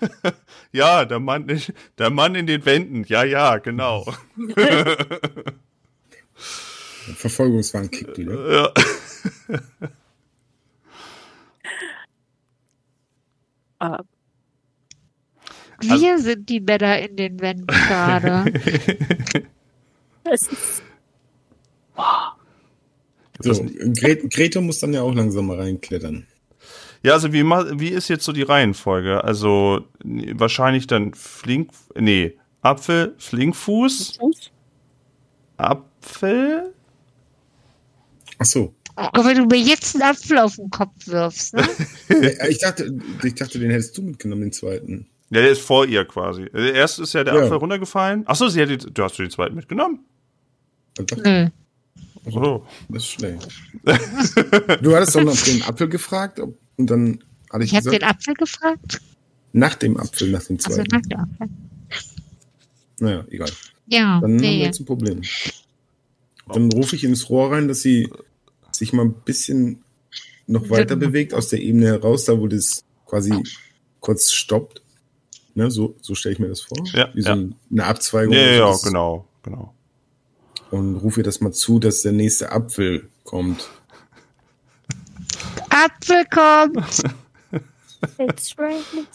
Ja, 0.74 1.04
der 1.04 1.20
Mann, 1.20 1.60
der 1.98 2.08
Mann 2.08 2.34
in 2.34 2.46
den 2.46 2.64
Wänden. 2.64 3.04
Ja, 3.04 3.24
ja, 3.24 3.58
genau. 3.58 4.10
Verfolgungswahn 7.14 7.90
kickt 7.90 8.16
wieder. 8.16 8.72
Ja. 13.78 14.02
Äh, 15.82 16.00
Wir 16.00 16.18
sind 16.18 16.48
die 16.48 16.60
Männer 16.60 16.98
in 16.98 17.16
den 17.16 17.40
Wänden 17.40 17.66
gerade. 17.66 18.44
es 20.24 20.42
ist, 20.48 20.82
So, 23.40 23.64
Gre 24.00 24.16
Grete 24.28 24.60
muss 24.60 24.78
dann 24.80 24.92
ja 24.92 25.02
auch 25.02 25.14
langsam 25.14 25.46
mal 25.46 25.58
reinklettern. 25.58 26.26
Ja, 27.02 27.14
also 27.14 27.32
wie, 27.32 27.42
wie 27.44 27.88
ist 27.88 28.08
jetzt 28.08 28.24
so 28.24 28.32
die 28.32 28.42
Reihenfolge? 28.42 29.24
Also 29.24 29.84
wahrscheinlich 30.04 30.86
dann 30.86 31.14
Flink, 31.14 31.70
nee, 31.98 32.38
Apfel, 32.60 33.14
Flinkfuß, 33.18 34.20
Apfel. 35.56 36.72
Ach 38.38 38.44
so. 38.44 38.74
Aber 38.94 39.24
wenn 39.24 39.38
du 39.38 39.46
mir 39.46 39.58
jetzt 39.60 39.96
einen 39.96 40.02
Apfel 40.04 40.38
auf 40.38 40.56
den 40.56 40.70
Kopf 40.70 41.06
wirfst, 41.06 41.54
ne? 41.54 41.66
Ich 42.48 42.58
dachte, 42.60 42.94
ich 43.24 43.34
dachte, 43.34 43.58
den 43.58 43.70
hättest 43.70 43.96
du 43.98 44.02
mitgenommen, 44.02 44.42
den 44.42 44.52
zweiten. 44.52 45.08
Ja, 45.32 45.40
der 45.40 45.50
ist 45.50 45.62
vor 45.62 45.86
ihr 45.86 46.04
quasi. 46.04 46.44
Der 46.52 46.74
erste 46.74 47.02
ist 47.04 47.14
ja 47.14 47.24
der 47.24 47.34
Ja. 47.34 47.42
Apfel 47.42 47.56
runtergefallen. 47.56 48.24
Ach 48.26 48.36
so, 48.36 48.48
sie 48.48 48.60
hat 48.60 48.68
die, 48.68 48.76
du 48.76 49.02
hast 49.02 49.18
du 49.18 49.22
den 49.22 49.30
zweiten 49.30 49.54
mitgenommen. 49.54 50.00
Ich 50.98 51.06
dachte, 51.06 51.22
Nö. 52.24 52.30
So. 52.30 52.66
das 52.90 53.02
ist 53.04 53.08
schlecht. 53.10 53.48
Du 54.82 54.94
hattest 54.94 55.14
doch 55.16 55.24
nach 55.24 55.42
dem 55.42 55.62
Apfel 55.62 55.88
gefragt 55.88 56.38
ob, 56.38 56.56
und 56.76 56.88
dann 56.90 57.24
hatte 57.50 57.64
ich, 57.64 57.72
Ich 57.72 57.76
habe 57.78 57.90
den 57.90 58.02
Apfel 58.04 58.34
gefragt. 58.34 59.00
nach 59.52 59.74
dem 59.74 59.96
Apfel, 59.96 60.30
nach 60.30 60.42
dem 60.44 60.56
Also 60.62 60.70
zweiten. 60.82 60.88
nach 60.94 61.02
dem 61.02 61.18
Apfel. 61.20 61.48
Naja, 63.00 63.24
egal. 63.30 63.50
Ja, 63.86 64.20
Dann 64.20 64.32
haben 64.34 64.40
wir 64.42 64.50
nee. 64.50 64.62
jetzt 64.62 64.80
ein 64.80 64.84
Problem. 64.84 65.22
Dann 66.52 66.70
rufe 66.72 66.94
ich 66.94 67.04
ins 67.04 67.28
Rohr 67.30 67.52
rein, 67.52 67.68
dass 67.68 67.80
sie 67.80 68.08
sich 68.70 68.92
mal 68.92 69.04
ein 69.06 69.14
bisschen 69.14 69.82
noch 70.46 70.70
weiter 70.70 70.96
bewegt 70.96 71.34
aus 71.34 71.48
der 71.48 71.60
Ebene 71.60 71.86
heraus, 71.86 72.24
da 72.26 72.38
wo 72.38 72.46
das 72.46 72.84
quasi 73.06 73.32
kurz 74.00 74.32
stoppt. 74.32 74.82
Ne, 75.54 75.70
so 75.70 75.94
so 76.00 76.14
stelle 76.14 76.32
ich 76.34 76.38
mir 76.38 76.48
das 76.48 76.60
vor. 76.62 76.78
Ja, 76.92 77.08
Wie 77.14 77.22
so 77.22 77.28
ja. 77.28 77.34
ein- 77.34 77.54
eine 77.70 77.84
Abzweigung. 77.84 78.34
Ja, 78.34 78.40
ja, 78.52 78.66
das- 78.68 78.82
genau, 78.82 79.26
genau. 79.42 79.74
Und 80.70 80.96
rufe 80.96 81.20
ihr 81.20 81.24
das 81.24 81.40
mal 81.42 81.52
zu, 81.52 81.78
dass 81.78 82.00
der 82.02 82.12
nächste 82.12 82.50
Apfel 82.52 83.10
kommt. 83.24 83.68
Apfel 85.70 86.24
kommt. 86.26 87.02
it's 88.18 88.54
raining. 88.58 89.06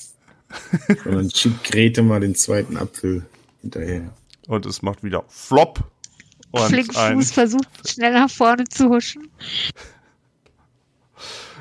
Und 1.06 1.14
dann 1.16 1.32
schiebt 1.32 1.64
Grete 1.64 2.04
mal 2.04 2.20
den 2.20 2.36
zweiten 2.36 2.78
Apfel 2.78 3.26
hinterher. 3.62 4.14
Und 4.48 4.66
es 4.66 4.82
macht 4.82 5.04
wieder 5.04 5.24
Flop. 5.28 5.84
Und 6.52 6.62
ein, 6.62 6.70
Flinkfuß 6.70 7.32
versucht 7.32 7.68
schnell 7.90 8.14
nach 8.14 8.30
vorne 8.30 8.64
zu 8.66 8.90
huschen. 8.90 9.30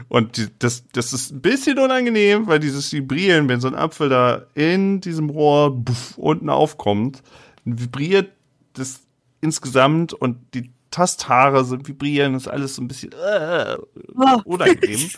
Und 0.08 0.36
die, 0.36 0.48
das, 0.58 0.84
das 0.92 1.12
ist 1.12 1.32
ein 1.32 1.40
bisschen 1.40 1.78
unangenehm, 1.78 2.46
weil 2.46 2.60
dieses 2.60 2.92
Vibrieren, 2.92 3.48
wenn 3.48 3.60
so 3.60 3.68
ein 3.68 3.74
Apfel 3.74 4.08
da 4.08 4.46
in 4.54 5.00
diesem 5.00 5.30
Rohr 5.30 5.70
buff, 5.74 6.16
unten 6.18 6.50
aufkommt, 6.50 7.22
vibriert 7.64 8.32
das 8.74 9.00
insgesamt 9.40 10.12
und 10.12 10.38
die 10.54 10.70
Tasthaare 10.90 11.64
sind 11.64 11.88
vibrieren, 11.88 12.34
ist 12.34 12.48
alles 12.48 12.76
so 12.76 12.82
ein 12.82 12.88
bisschen 12.88 13.12
äh, 13.12 13.76
Oh. 14.14 14.40
unangenehm. 14.44 15.10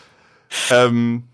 ähm, 0.70 1.24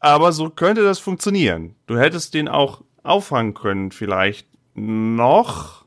aber 0.00 0.32
so 0.32 0.48
könnte 0.50 0.82
das 0.82 0.98
funktionieren. 0.98 1.76
Du 1.86 1.98
hättest 1.98 2.34
den 2.34 2.48
auch 2.48 2.82
auffangen 3.02 3.54
können, 3.54 3.92
vielleicht 3.92 4.48
noch, 4.74 5.79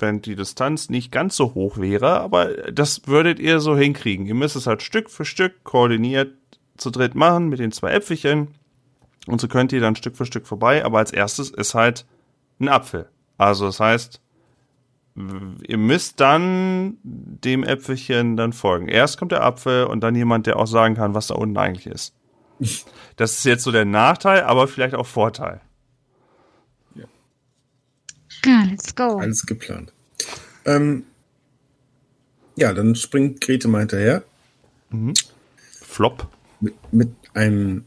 wenn 0.00 0.22
die 0.22 0.36
Distanz 0.36 0.90
nicht 0.90 1.12
ganz 1.12 1.36
so 1.36 1.54
hoch 1.54 1.78
wäre, 1.78 2.20
aber 2.20 2.72
das 2.72 3.06
würdet 3.06 3.38
ihr 3.38 3.60
so 3.60 3.76
hinkriegen. 3.76 4.26
Ihr 4.26 4.34
müsst 4.34 4.56
es 4.56 4.66
halt 4.66 4.82
Stück 4.82 5.10
für 5.10 5.24
Stück 5.24 5.64
koordiniert 5.64 6.34
zu 6.76 6.90
dritt 6.90 7.14
machen 7.14 7.48
mit 7.48 7.58
den 7.58 7.72
zwei 7.72 7.92
Äpfelchen 7.92 8.48
und 9.26 9.40
so 9.40 9.48
könnt 9.48 9.72
ihr 9.72 9.80
dann 9.80 9.96
Stück 9.96 10.16
für 10.16 10.26
Stück 10.26 10.46
vorbei, 10.46 10.84
aber 10.84 10.98
als 10.98 11.12
erstes 11.12 11.50
ist 11.50 11.74
halt 11.74 12.06
ein 12.58 12.68
Apfel. 12.68 13.08
Also 13.38 13.66
das 13.66 13.80
heißt, 13.80 14.20
ihr 15.66 15.78
müsst 15.78 16.20
dann 16.20 16.98
dem 17.02 17.64
Äpfelchen 17.64 18.36
dann 18.36 18.52
folgen. 18.52 18.88
Erst 18.88 19.18
kommt 19.18 19.32
der 19.32 19.44
Apfel 19.44 19.84
und 19.84 20.00
dann 20.00 20.14
jemand, 20.14 20.46
der 20.46 20.58
auch 20.58 20.66
sagen 20.66 20.94
kann, 20.94 21.14
was 21.14 21.28
da 21.28 21.34
unten 21.34 21.56
eigentlich 21.56 21.86
ist. 21.86 22.14
Das 23.16 23.32
ist 23.32 23.44
jetzt 23.44 23.64
so 23.64 23.70
der 23.70 23.84
Nachteil, 23.84 24.44
aber 24.44 24.66
vielleicht 24.66 24.94
auch 24.94 25.04
Vorteil. 25.04 25.60
Ja, 28.44 28.64
let's 28.70 28.94
go. 28.94 29.18
Alles 29.18 29.44
geplant. 29.46 29.92
Ähm, 30.64 31.04
ja, 32.56 32.72
dann 32.72 32.94
springt 32.94 33.40
Grete 33.40 33.68
mal 33.68 33.80
hinterher 33.80 34.22
Flop. 35.82 36.28
mit, 36.60 36.74
mit 36.92 37.10
einem 37.34 37.84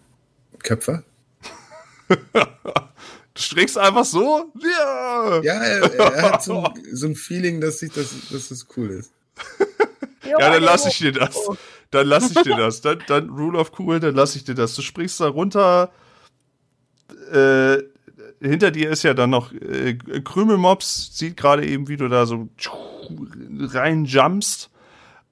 Köpfer. 0.60 1.04
Du 3.36 3.42
springst 3.42 3.80
einfach 3.80 4.06
so? 4.06 4.52
Ja. 4.62 5.42
Ja, 5.42 5.54
er, 5.56 5.92
er 5.96 6.22
hat 6.34 6.44
so, 6.44 6.64
ein- 6.64 6.84
so 6.96 7.08
ein 7.08 7.16
Feeling, 7.16 7.60
dass, 7.62 7.82
ich 7.82 7.92
das, 7.92 8.10
dass 8.32 8.50
das 8.50 8.68
cool 8.78 8.92
ist. 8.92 9.12
Ja, 10.24 10.38
dann 10.38 10.62
lass 10.62 10.86
ich 10.86 11.00
dir 11.00 11.14
das. 11.14 11.36
Dann 11.90 12.06
lass 12.06 12.30
ich 12.30 12.40
dir 12.44 12.56
das. 12.56 12.82
Dann, 12.82 13.02
dann 13.08 13.30
Rule 13.32 13.58
of 13.58 13.72
Cool, 13.80 14.00
dann 14.00 14.14
lass 14.14 14.36
ich 14.36 14.44
dir 14.44 14.54
das. 14.54 14.76
Du 14.76 14.84
springst 14.84 15.20
da 15.20 15.30
runter. 15.30 15.92
Äh, 17.32 17.80
hinter 18.44 18.72
dir 18.72 18.90
ist 18.90 19.04
ja 19.04 19.14
dann 19.14 19.30
noch 19.30 19.52
äh, 19.54 19.96
Krümelmops. 19.96 21.18
Sieht 21.18 21.38
gerade 21.38 21.66
eben, 21.66 21.88
wie 21.88 21.98
du 21.98 22.08
da 22.08 22.26
so 22.26 22.50
rein 23.60 24.06
jumpst. 24.06 24.70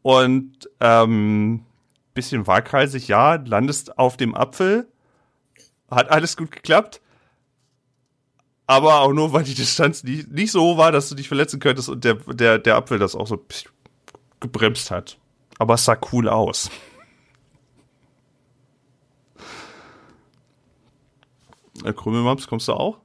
Und 0.02 0.70
ähm, 0.80 1.66
bisschen 2.14 2.48
waghalsig, 2.48 3.08
ja, 3.08 3.36
landest 3.36 3.98
auf 3.98 4.18
dem 4.18 4.36
Apfel. 4.36 4.88
Hat 5.90 6.10
alles 6.10 6.38
gut 6.38 6.52
geklappt. 6.52 7.02
Aber 8.66 9.02
auch 9.02 9.12
nur, 9.12 9.34
weil 9.34 9.44
die 9.44 9.54
Distanz 9.54 10.04
nicht, 10.04 10.32
nicht 10.32 10.52
so 10.52 10.78
war, 10.78 10.92
dass 10.92 11.10
du 11.10 11.16
dich 11.16 11.28
verletzen 11.28 11.60
könntest 11.60 11.90
und 11.90 12.04
der, 12.04 12.16
der, 12.16 12.58
der 12.58 12.78
Apfel 12.78 13.00
das 13.00 13.16
auch 13.16 13.28
so 13.28 13.46
gebremst 14.40 14.92
hat. 14.92 15.18
Aber 15.60 15.74
es 15.74 15.86
sah 15.86 15.98
cool 16.12 16.30
aus. 16.30 16.72
Krümelmaps, 21.84 22.48
kommst 22.48 22.68
du 22.68 22.74
auch? 22.74 22.98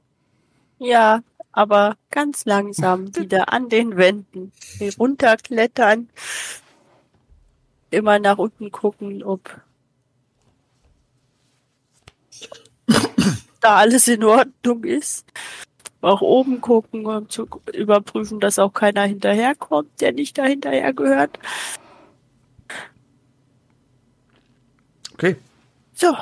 Ja, 0.79 1.21
aber 1.51 1.97
ganz 2.11 2.45
langsam 2.45 3.15
wieder 3.15 3.51
an 3.51 3.69
den 3.69 3.97
Wänden. 3.97 4.51
Runterklettern. 4.99 6.09
Immer 7.89 8.19
nach 8.19 8.37
unten 8.37 8.71
gucken, 8.71 9.23
ob 9.23 9.61
da 13.61 13.77
alles 13.77 14.07
in 14.07 14.23
Ordnung 14.23 14.83
ist. 14.83 15.25
Auch 16.01 16.21
oben 16.21 16.61
gucken, 16.61 17.05
um 17.07 17.27
zu 17.29 17.47
überprüfen, 17.73 18.39
dass 18.39 18.59
auch 18.59 18.71
keiner 18.71 19.03
hinterherkommt, 19.03 19.99
der 19.99 20.11
nicht 20.11 20.37
da 20.37 20.43
hinterher 20.43 20.93
gehört. 20.93 21.39
Okay. 25.13 25.37
So, 25.95 26.15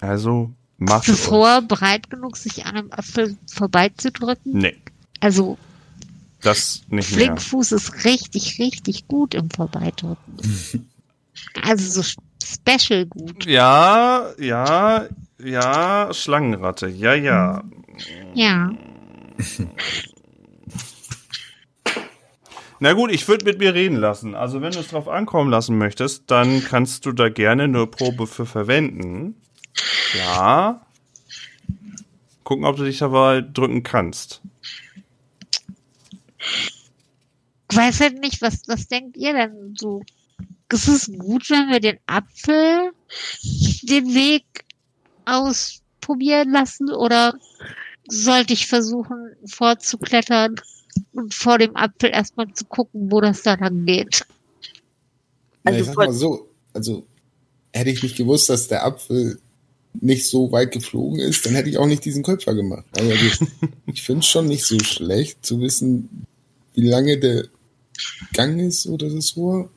Also, 0.00 0.52
mach 0.84 1.04
Bist 1.04 1.26
du 1.26 1.30
vorher 1.30 1.62
bereit 1.62 2.10
genug, 2.10 2.36
sich 2.36 2.64
an 2.66 2.76
einem 2.76 2.92
Apfel 2.92 3.36
vorbeizudrücken? 3.46 4.52
Nee, 4.52 4.76
Also, 5.20 5.58
das 6.40 6.82
nicht 6.88 7.10
mehr. 7.12 7.26
Flinkfuß 7.26 7.72
ist 7.72 8.04
richtig, 8.04 8.58
richtig 8.58 9.06
gut 9.08 9.34
im 9.34 9.50
Vorbeidrücken. 9.50 10.38
also 11.62 12.02
so 12.02 12.20
special 12.44 13.06
gut. 13.06 13.46
Ja, 13.46 14.30
ja, 14.38 15.06
ja, 15.42 16.12
Schlangenratte. 16.12 16.88
Ja, 16.88 17.14
ja. 17.14 17.62
Ja. 18.34 18.72
Na 22.80 22.94
gut, 22.94 23.12
ich 23.12 23.28
würde 23.28 23.44
mit 23.44 23.60
mir 23.60 23.74
reden 23.74 23.96
lassen. 23.96 24.34
Also, 24.34 24.60
wenn 24.60 24.72
du 24.72 24.80
es 24.80 24.88
drauf 24.88 25.06
ankommen 25.06 25.50
lassen 25.52 25.78
möchtest, 25.78 26.24
dann 26.32 26.64
kannst 26.64 27.06
du 27.06 27.12
da 27.12 27.28
gerne 27.28 27.62
eine 27.64 27.86
Probe 27.86 28.26
für 28.26 28.44
verwenden. 28.44 29.36
Ja. 30.14 30.84
Gucken, 32.44 32.64
ob 32.64 32.76
du 32.76 32.84
dich 32.84 33.02
aber 33.02 33.42
drücken 33.42 33.82
kannst. 33.82 34.40
Ich 37.70 37.76
weiß 37.76 38.00
halt 38.00 38.20
nicht, 38.20 38.42
was, 38.42 38.62
was 38.66 38.88
denkt 38.88 39.16
ihr 39.16 39.32
denn 39.32 39.74
so? 39.78 40.02
Ist 40.70 40.88
es 40.88 41.10
gut, 41.18 41.50
wenn 41.50 41.70
wir 41.70 41.80
den 41.80 41.98
Apfel 42.06 42.92
den 43.82 44.14
Weg 44.14 44.44
ausprobieren 45.24 46.50
lassen 46.50 46.90
oder 46.90 47.34
sollte 48.08 48.54
ich 48.54 48.66
versuchen 48.66 49.36
vorzuklettern 49.44 50.56
und 51.12 51.34
vor 51.34 51.58
dem 51.58 51.76
Apfel 51.76 52.10
erstmal 52.10 52.52
zu 52.54 52.64
gucken, 52.64 53.12
wo 53.12 53.20
das 53.20 53.42
da 53.42 53.54
lang 53.54 53.84
geht? 53.84 54.24
Also 55.64 55.78
ich 55.78 55.86
sag 55.86 55.96
mal 55.96 56.12
so, 56.12 56.48
also 56.72 57.06
hätte 57.72 57.90
ich 57.90 58.02
nicht 58.02 58.16
gewusst, 58.16 58.48
dass 58.48 58.68
der 58.68 58.84
Apfel 58.84 59.40
nicht 59.94 60.28
so 60.28 60.50
weit 60.52 60.72
geflogen 60.72 61.20
ist, 61.20 61.44
dann 61.44 61.54
hätte 61.54 61.68
ich 61.68 61.78
auch 61.78 61.86
nicht 61.86 62.04
diesen 62.04 62.22
Köpfer 62.22 62.54
gemacht. 62.54 62.86
Also 62.96 63.12
ich 63.86 64.02
finde 64.02 64.20
es 64.20 64.26
schon 64.26 64.46
nicht 64.46 64.64
so 64.64 64.78
schlecht 64.80 65.44
zu 65.44 65.60
wissen, 65.60 66.26
wie 66.74 66.88
lange 66.88 67.18
der 67.18 67.46
Gang 68.32 68.58
ist 68.60 68.86
oder 68.86 69.08
das 69.10 69.36
Rohr. 69.36 69.70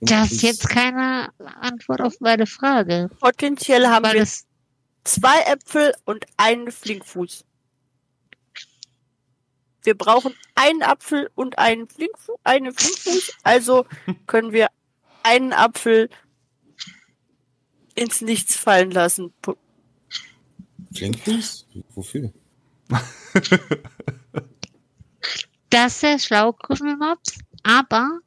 Und 0.00 0.10
Das 0.10 0.30
ist 0.30 0.42
jetzt 0.42 0.68
keine 0.68 1.30
Antwort 1.60 2.00
auf 2.00 2.20
meine 2.20 2.46
Frage. 2.46 3.10
potenziell 3.20 3.86
haben 3.88 4.04
Weil 4.04 4.14
wir 4.14 4.28
zwei 5.04 5.40
Äpfel 5.40 5.94
und 6.04 6.24
einen 6.36 6.70
Flinkfuß. 6.70 7.44
Wir 9.82 9.96
brauchen 9.96 10.34
einen 10.54 10.82
Apfel 10.82 11.30
und 11.34 11.58
einen 11.58 11.88
Flinkfuß, 11.88 12.36
einen 12.44 12.72
Flinkfuß, 12.72 13.32
also 13.42 13.86
können 14.26 14.52
wir 14.52 14.68
einen 15.22 15.52
Apfel 15.52 16.10
ins 17.98 18.20
Nichts 18.20 18.56
fallen 18.56 18.90
lassen. 18.90 19.32
Pu- 19.42 19.56
Flinkfuß? 20.94 21.66
Wofür? 21.94 22.32
das 25.70 25.94
ist 25.94 26.02
der 26.02 26.18
Schlaukrümelmops, 26.18 27.38
aber 27.62 28.20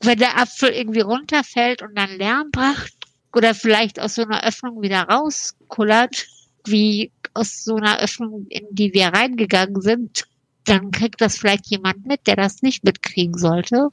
wenn 0.00 0.18
der 0.18 0.38
Apfel 0.38 0.70
irgendwie 0.70 1.00
runterfällt 1.00 1.82
und 1.82 1.96
dann 1.96 2.16
Lärm 2.16 2.50
macht 2.54 2.94
oder 3.34 3.54
vielleicht 3.54 4.00
aus 4.00 4.14
so 4.14 4.22
einer 4.22 4.44
Öffnung 4.44 4.80
wieder 4.82 5.02
rauskullert, 5.02 6.26
wie 6.66 7.12
aus 7.34 7.64
so 7.64 7.76
einer 7.76 7.98
Öffnung, 8.00 8.46
in 8.48 8.66
die 8.70 8.94
wir 8.94 9.08
reingegangen 9.08 9.80
sind, 9.80 10.24
dann 10.64 10.90
kriegt 10.90 11.20
das 11.20 11.36
vielleicht 11.36 11.66
jemand 11.66 12.06
mit, 12.06 12.26
der 12.26 12.36
das 12.36 12.62
nicht 12.62 12.84
mitkriegen 12.84 13.36
sollte. 13.36 13.88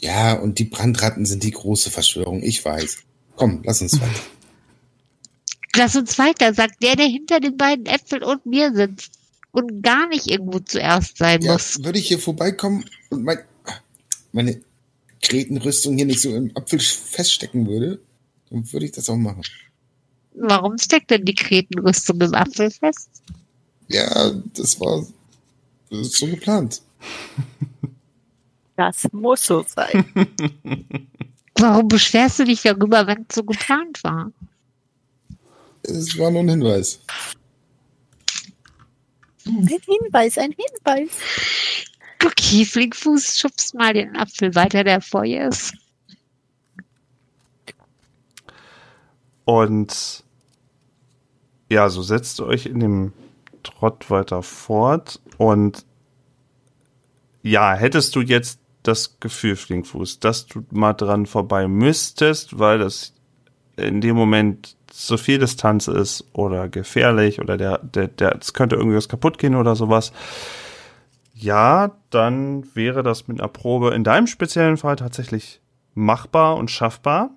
Ja, 0.00 0.34
und 0.34 0.58
die 0.58 0.64
Brandratten 0.64 1.26
sind 1.26 1.42
die 1.42 1.50
große 1.50 1.90
Verschwörung, 1.90 2.42
ich 2.42 2.64
weiß. 2.64 2.98
Komm, 3.38 3.62
lass 3.64 3.80
uns 3.80 4.00
weiter. 4.00 4.20
Lass 5.76 5.94
uns 5.94 6.18
weiter, 6.18 6.52
sagt 6.52 6.82
der, 6.82 6.96
der 6.96 7.06
hinter 7.06 7.38
den 7.38 7.56
beiden 7.56 7.86
Äpfeln 7.86 8.24
und 8.24 8.44
mir 8.44 8.74
sitzt 8.74 9.12
und 9.52 9.80
gar 9.82 10.08
nicht 10.08 10.26
irgendwo 10.26 10.58
zuerst 10.58 11.18
sein 11.18 11.40
Ja, 11.42 11.52
muss. 11.52 11.82
würde 11.84 12.00
ich 12.00 12.08
hier 12.08 12.18
vorbeikommen 12.18 12.84
und 13.10 13.22
mein, 13.22 13.38
meine 14.32 14.60
Kretenrüstung 15.22 15.96
hier 15.96 16.06
nicht 16.06 16.20
so 16.20 16.34
im 16.34 16.50
Apfel 16.56 16.80
feststecken 16.80 17.68
würde, 17.68 18.00
dann 18.50 18.70
würde 18.72 18.86
ich 18.86 18.92
das 18.92 19.08
auch 19.08 19.16
machen. 19.16 19.42
Warum 20.34 20.76
steckt 20.78 21.10
denn 21.10 21.24
die 21.24 21.34
Kretenrüstung 21.34 22.20
im 22.20 22.34
Apfel 22.34 22.72
fest? 22.72 23.08
Ja, 23.86 24.32
das 24.54 24.80
war 24.80 25.06
das 25.90 26.00
ist 26.00 26.16
so 26.18 26.26
geplant. 26.26 26.82
Das 28.76 29.06
muss 29.12 29.46
so 29.46 29.64
sein. 29.66 30.04
Warum 31.58 31.88
beschwerst 31.88 32.38
du 32.38 32.44
dich 32.44 32.62
darüber, 32.62 33.06
wenn 33.06 33.26
es 33.28 33.34
so 33.34 33.42
geplant 33.42 34.02
war? 34.04 34.30
Es 35.82 36.18
war 36.18 36.30
nur 36.30 36.42
ein 36.42 36.48
Hinweis. 36.48 37.00
Ein 39.46 39.66
Hinweis, 39.66 40.38
ein 40.38 40.52
Hinweis. 40.52 41.10
Okay, 42.24 42.64
Flinkfuß 42.64 43.38
schubst 43.38 43.74
mal 43.74 43.92
den 43.92 44.16
Apfel 44.16 44.54
weiter, 44.54 44.84
der 44.84 45.00
vor 45.00 45.24
ihr 45.24 45.48
ist. 45.48 45.72
Und 49.44 50.24
ja, 51.70 51.88
so 51.88 52.02
setzt 52.02 52.40
ihr 52.40 52.46
euch 52.46 52.66
in 52.66 52.80
dem 52.80 53.12
Trott 53.62 54.10
weiter 54.10 54.42
fort. 54.42 55.20
Und 55.38 55.86
ja, 57.42 57.74
hättest 57.74 58.14
du 58.14 58.20
jetzt 58.20 58.60
das 58.82 59.20
Gefühl, 59.20 59.56
Flinkfuß, 59.56 60.20
dass 60.20 60.46
du 60.46 60.64
mal 60.70 60.94
dran 60.94 61.26
vorbei 61.26 61.68
müsstest, 61.68 62.58
weil 62.58 62.78
das 62.78 63.14
in 63.76 64.00
dem 64.00 64.16
Moment 64.16 64.76
so 64.90 65.16
viel 65.16 65.38
Distanz 65.38 65.86
ist 65.88 66.24
oder 66.32 66.68
gefährlich 66.68 67.40
oder 67.40 67.56
der, 67.56 67.78
der, 67.78 68.08
der, 68.08 68.36
es 68.36 68.54
könnte 68.54 68.76
irgendwas 68.76 69.08
kaputt 69.08 69.38
gehen 69.38 69.54
oder 69.54 69.76
sowas. 69.76 70.12
Ja, 71.34 71.92
dann 72.10 72.64
wäre 72.74 73.02
das 73.02 73.28
mit 73.28 73.40
einer 73.40 73.48
Probe 73.48 73.94
in 73.94 74.02
deinem 74.02 74.26
speziellen 74.26 74.76
Fall 74.76 74.96
tatsächlich 74.96 75.60
machbar 75.94 76.56
und 76.56 76.70
schaffbar. 76.70 77.30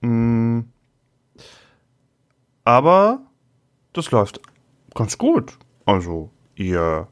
Mm. 0.00 0.62
Aber 2.64 3.20
das 3.92 4.10
läuft 4.10 4.40
ganz 4.94 5.16
gut. 5.18 5.58
Also, 5.84 6.30
ihr 6.56 7.06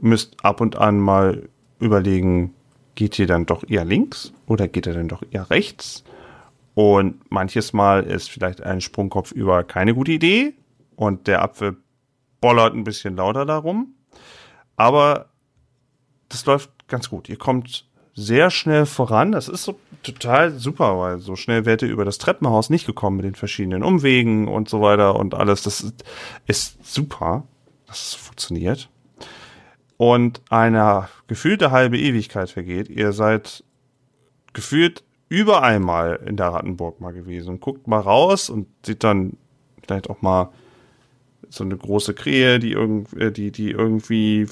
müsst 0.00 0.44
ab 0.44 0.60
und 0.60 0.76
an 0.76 0.98
mal 0.98 1.48
überlegen, 1.78 2.54
geht 2.98 3.16
ihr 3.20 3.28
dann 3.28 3.46
doch 3.46 3.62
eher 3.68 3.84
links 3.84 4.32
oder 4.46 4.66
geht 4.66 4.88
ihr 4.88 4.92
dann 4.92 5.06
doch 5.06 5.22
eher 5.30 5.48
rechts? 5.50 6.02
Und 6.74 7.30
manches 7.30 7.72
Mal 7.72 8.02
ist 8.02 8.28
vielleicht 8.28 8.60
ein 8.60 8.80
Sprungkopf 8.80 9.30
über 9.30 9.62
keine 9.62 9.94
gute 9.94 10.10
Idee 10.10 10.54
und 10.96 11.28
der 11.28 11.42
Apfel 11.42 11.76
bollert 12.40 12.74
ein 12.74 12.82
bisschen 12.82 13.14
lauter 13.14 13.46
darum. 13.46 13.94
Aber 14.74 15.26
das 16.28 16.44
läuft 16.44 16.88
ganz 16.88 17.08
gut. 17.08 17.28
Ihr 17.28 17.38
kommt 17.38 17.84
sehr 18.14 18.50
schnell 18.50 18.84
voran. 18.84 19.30
Das 19.30 19.46
ist 19.46 19.62
so 19.62 19.78
total 20.02 20.58
super, 20.58 20.98
weil 20.98 21.20
so 21.20 21.36
schnell 21.36 21.66
wärt 21.66 21.82
ihr 21.82 21.88
über 21.88 22.04
das 22.04 22.18
Treppenhaus 22.18 22.68
nicht 22.68 22.84
gekommen 22.84 23.18
mit 23.18 23.26
den 23.26 23.36
verschiedenen 23.36 23.84
Umwegen 23.84 24.48
und 24.48 24.68
so 24.68 24.80
weiter 24.80 25.14
und 25.14 25.34
alles. 25.34 25.62
Das 25.62 25.82
ist, 25.82 26.04
ist 26.48 26.84
super, 26.84 27.44
dass 27.86 28.08
es 28.08 28.14
funktioniert 28.14 28.88
und 29.98 30.40
eine 30.48 31.08
gefühlte 31.26 31.70
halbe 31.70 31.98
Ewigkeit 31.98 32.48
vergeht. 32.48 32.88
Ihr 32.88 33.12
seid 33.12 33.64
gefühlt 34.54 35.04
überall 35.28 35.80
mal 35.80 36.20
in 36.24 36.36
der 36.36 36.46
Rattenburg 36.46 37.00
mal 37.00 37.12
gewesen. 37.12 37.60
Guckt 37.60 37.86
mal 37.86 38.00
raus 38.00 38.48
und 38.48 38.68
sieht 38.86 39.04
dann 39.04 39.36
vielleicht 39.82 40.08
auch 40.08 40.22
mal 40.22 40.50
so 41.50 41.64
eine 41.64 41.76
große 41.76 42.14
Krähe, 42.14 42.58
die 42.58 42.72
irgendwie, 42.72 43.18
äh, 43.18 43.32
die, 43.32 43.50
die 43.50 43.70
irgendwie 43.70 44.46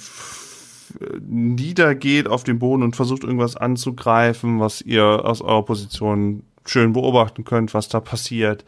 niedergeht 1.20 2.28
auf 2.28 2.44
den 2.44 2.58
Boden 2.58 2.82
und 2.82 2.96
versucht 2.96 3.24
irgendwas 3.24 3.56
anzugreifen, 3.56 4.60
was 4.60 4.82
ihr 4.82 5.04
aus 5.04 5.42
eurer 5.42 5.64
Position 5.64 6.42
schön 6.64 6.92
beobachten 6.92 7.44
könnt, 7.44 7.74
was 7.74 7.88
da 7.88 8.00
passiert. 8.00 8.64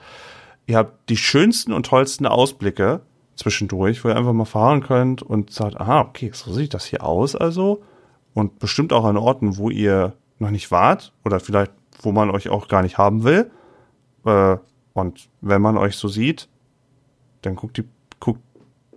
Ihr 0.67 0.77
habt 0.77 1.09
die 1.11 1.17
schönsten 1.17 1.73
und 1.73 1.87
tollsten 1.87 2.27
Ausblicke 2.27 3.01
zwischendurch, 3.39 4.05
wo 4.05 4.09
ihr 4.09 4.17
einfach 4.17 4.33
mal 4.33 4.45
fahren 4.45 4.83
könnt 4.83 5.23
und 5.23 5.53
sagt, 5.53 5.81
aha, 5.81 6.01
okay, 6.01 6.31
so 6.35 6.53
sieht 6.53 6.75
das 6.75 6.85
hier 6.85 7.05
aus 7.05 7.37
also. 7.37 7.83
Und 8.35 8.59
bestimmt 8.59 8.93
auch 8.93 9.05
an 9.05 9.17
Orten, 9.17 9.57
wo 9.57 9.71
ihr 9.71 10.15
noch 10.39 10.51
nicht 10.51 10.71
wart 10.71 11.13
oder 11.25 11.41
vielleicht, 11.41 11.73
wo 12.03 12.13
man 12.13 12.31
euch 12.31 12.49
auch 12.49 12.69
gar 12.69 12.83
nicht 12.83 12.99
haben 12.99 13.25
will. 13.25 13.51
Äh, 14.25 14.57
und 14.93 15.29
wenn 15.41 15.63
man 15.63 15.79
euch 15.79 15.97
so 15.97 16.09
sieht, 16.09 16.49
dann 17.43 17.55
guckt 17.55 17.77
die, 17.77 17.85
guckt 18.19 18.41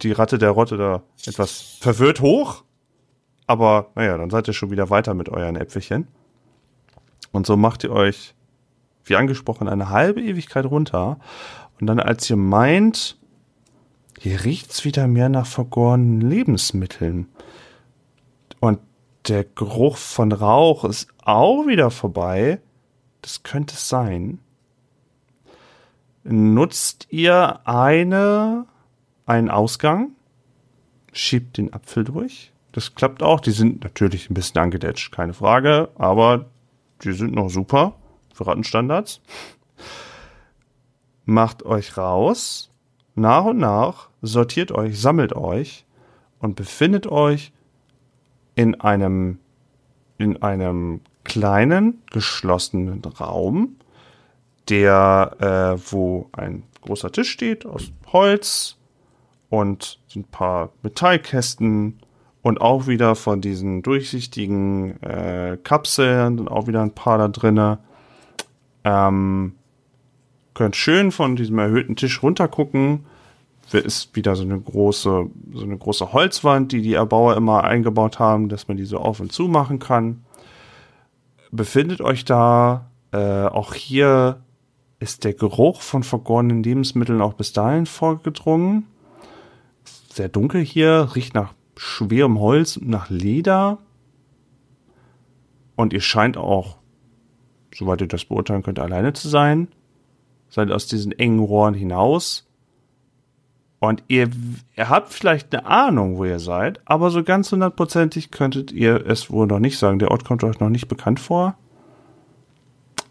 die 0.01 0.11
Ratte 0.11 0.39
der 0.39 0.51
Rotte 0.51 0.77
da 0.77 1.03
etwas 1.25 1.77
verwirrt 1.79 2.21
hoch. 2.21 2.63
Aber 3.45 3.91
naja, 3.95 4.17
dann 4.17 4.31
seid 4.31 4.47
ihr 4.47 4.53
schon 4.53 4.71
wieder 4.71 4.89
weiter 4.89 5.13
mit 5.13 5.29
euren 5.29 5.55
Äpfelchen. 5.55 6.07
Und 7.31 7.45
so 7.45 7.57
macht 7.57 7.83
ihr 7.83 7.91
euch, 7.91 8.33
wie 9.05 9.15
angesprochen, 9.15 9.67
eine 9.67 9.89
halbe 9.89 10.21
Ewigkeit 10.21 10.65
runter. 10.65 11.19
Und 11.79 11.87
dann, 11.87 11.99
als 11.99 12.29
ihr 12.29 12.35
meint, 12.35 13.17
hier 14.23 14.43
riecht's 14.43 14.85
wieder 14.85 15.07
mehr 15.07 15.29
nach 15.29 15.47
vergorenen 15.47 16.21
Lebensmitteln. 16.21 17.27
Und 18.59 18.77
der 19.27 19.43
Geruch 19.43 19.97
von 19.97 20.31
Rauch 20.31 20.85
ist 20.85 21.07
auch 21.23 21.65
wieder 21.65 21.89
vorbei. 21.89 22.61
Das 23.23 23.41
könnte 23.41 23.73
es 23.73 23.89
sein. 23.89 24.37
Nutzt 26.23 27.07
ihr 27.09 27.61
eine, 27.67 28.67
einen 29.25 29.49
Ausgang, 29.49 30.11
schiebt 31.11 31.57
den 31.57 31.73
Apfel 31.73 32.03
durch. 32.03 32.51
Das 32.73 32.93
klappt 32.93 33.23
auch. 33.23 33.39
Die 33.39 33.49
sind 33.49 33.83
natürlich 33.83 34.29
ein 34.29 34.35
bisschen 34.35 34.61
angedetscht, 34.61 35.11
keine 35.11 35.33
Frage, 35.33 35.89
aber 35.95 36.45
die 37.03 37.13
sind 37.13 37.33
noch 37.33 37.49
super 37.49 37.95
für 38.35 38.45
Rattenstandards. 38.45 39.19
Macht 41.25 41.63
euch 41.63 41.97
raus, 41.97 42.70
nach 43.15 43.45
und 43.45 43.57
nach 43.57 44.09
sortiert 44.21 44.71
euch, 44.71 44.99
sammelt 44.99 45.33
euch 45.33 45.85
und 46.39 46.55
befindet 46.55 47.07
euch 47.07 47.51
in 48.55 48.79
einem, 48.81 49.39
in 50.17 50.41
einem 50.41 51.01
kleinen, 51.23 52.01
geschlossenen 52.11 53.01
Raum, 53.03 53.75
der, 54.69 55.35
äh, 55.77 55.91
wo 55.91 56.29
ein 56.33 56.63
großer 56.81 57.11
Tisch 57.11 57.29
steht 57.29 57.65
aus 57.65 57.91
Holz 58.11 58.77
und 59.49 59.99
ein 60.15 60.23
paar 60.23 60.69
Metallkästen 60.81 61.99
und 62.41 62.61
auch 62.61 62.87
wieder 62.87 63.15
von 63.15 63.41
diesen 63.41 63.83
durchsichtigen 63.83 65.01
äh, 65.03 65.57
Kapseln 65.63 66.39
und 66.39 66.47
auch 66.47 66.67
wieder 66.67 66.81
ein 66.81 66.95
paar 66.95 67.17
da 67.17 67.27
drinnen. 67.27 67.77
Ähm, 68.83 69.55
könnt 70.53 70.75
schön 70.75 71.11
von 71.11 71.35
diesem 71.35 71.59
erhöhten 71.59 71.95
Tisch 71.95 72.21
runtergucken 72.21 73.05
ist 73.79 74.15
wieder 74.15 74.35
so 74.35 74.43
eine 74.43 74.59
große, 74.59 75.29
so 75.53 75.63
eine 75.63 75.77
große 75.77 76.13
Holzwand, 76.13 76.71
die 76.71 76.81
die 76.81 76.93
Erbauer 76.93 77.35
immer 77.35 77.63
eingebaut 77.63 78.19
haben, 78.19 78.49
dass 78.49 78.67
man 78.67 78.77
die 78.77 78.85
so 78.85 78.97
auf 78.97 79.19
und 79.19 79.31
zu 79.31 79.43
machen 79.43 79.79
kann. 79.79 80.23
Befindet 81.51 82.01
euch 82.01 82.25
da, 82.25 82.89
äh, 83.11 83.45
auch 83.45 83.73
hier 83.73 84.41
ist 84.99 85.23
der 85.23 85.33
Geruch 85.33 85.81
von 85.81 86.03
vergorenen 86.03 86.63
Lebensmitteln 86.63 87.21
auch 87.21 87.33
bis 87.33 87.53
dahin 87.53 87.85
vorgedrungen. 87.85 88.85
Sehr 90.13 90.29
dunkel 90.29 90.61
hier, 90.61 91.09
riecht 91.15 91.33
nach 91.33 91.53
schwerem 91.77 92.39
Holz, 92.39 92.79
nach 92.81 93.09
Leder. 93.09 93.79
Und 95.75 95.93
ihr 95.93 96.01
scheint 96.01 96.37
auch, 96.37 96.77
soweit 97.73 98.01
ihr 98.01 98.07
das 98.07 98.25
beurteilen 98.25 98.63
könnt, 98.63 98.79
alleine 98.79 99.13
zu 99.13 99.27
sein. 99.27 99.69
Seid 100.51 100.71
aus 100.71 100.85
diesen 100.85 101.11
engen 101.11 101.39
Rohren 101.39 101.73
hinaus 101.73 102.45
und 103.83 104.03
ihr, 104.09 104.29
ihr 104.75 104.89
habt 104.89 105.11
vielleicht 105.11 105.55
eine 105.55 105.65
Ahnung, 105.65 106.17
wo 106.17 106.25
ihr 106.25 106.37
seid, 106.37 106.79
aber 106.85 107.09
so 107.09 107.23
ganz 107.23 107.51
hundertprozentig 107.51 108.29
könntet 108.29 108.71
ihr 108.71 109.07
es 109.07 109.31
wohl 109.31 109.47
noch 109.47 109.57
nicht 109.57 109.79
sagen. 109.79 109.97
Der 109.97 110.11
Ort 110.11 110.23
kommt 110.23 110.43
euch 110.43 110.59
noch 110.59 110.69
nicht 110.69 110.87
bekannt 110.87 111.19
vor. 111.19 111.55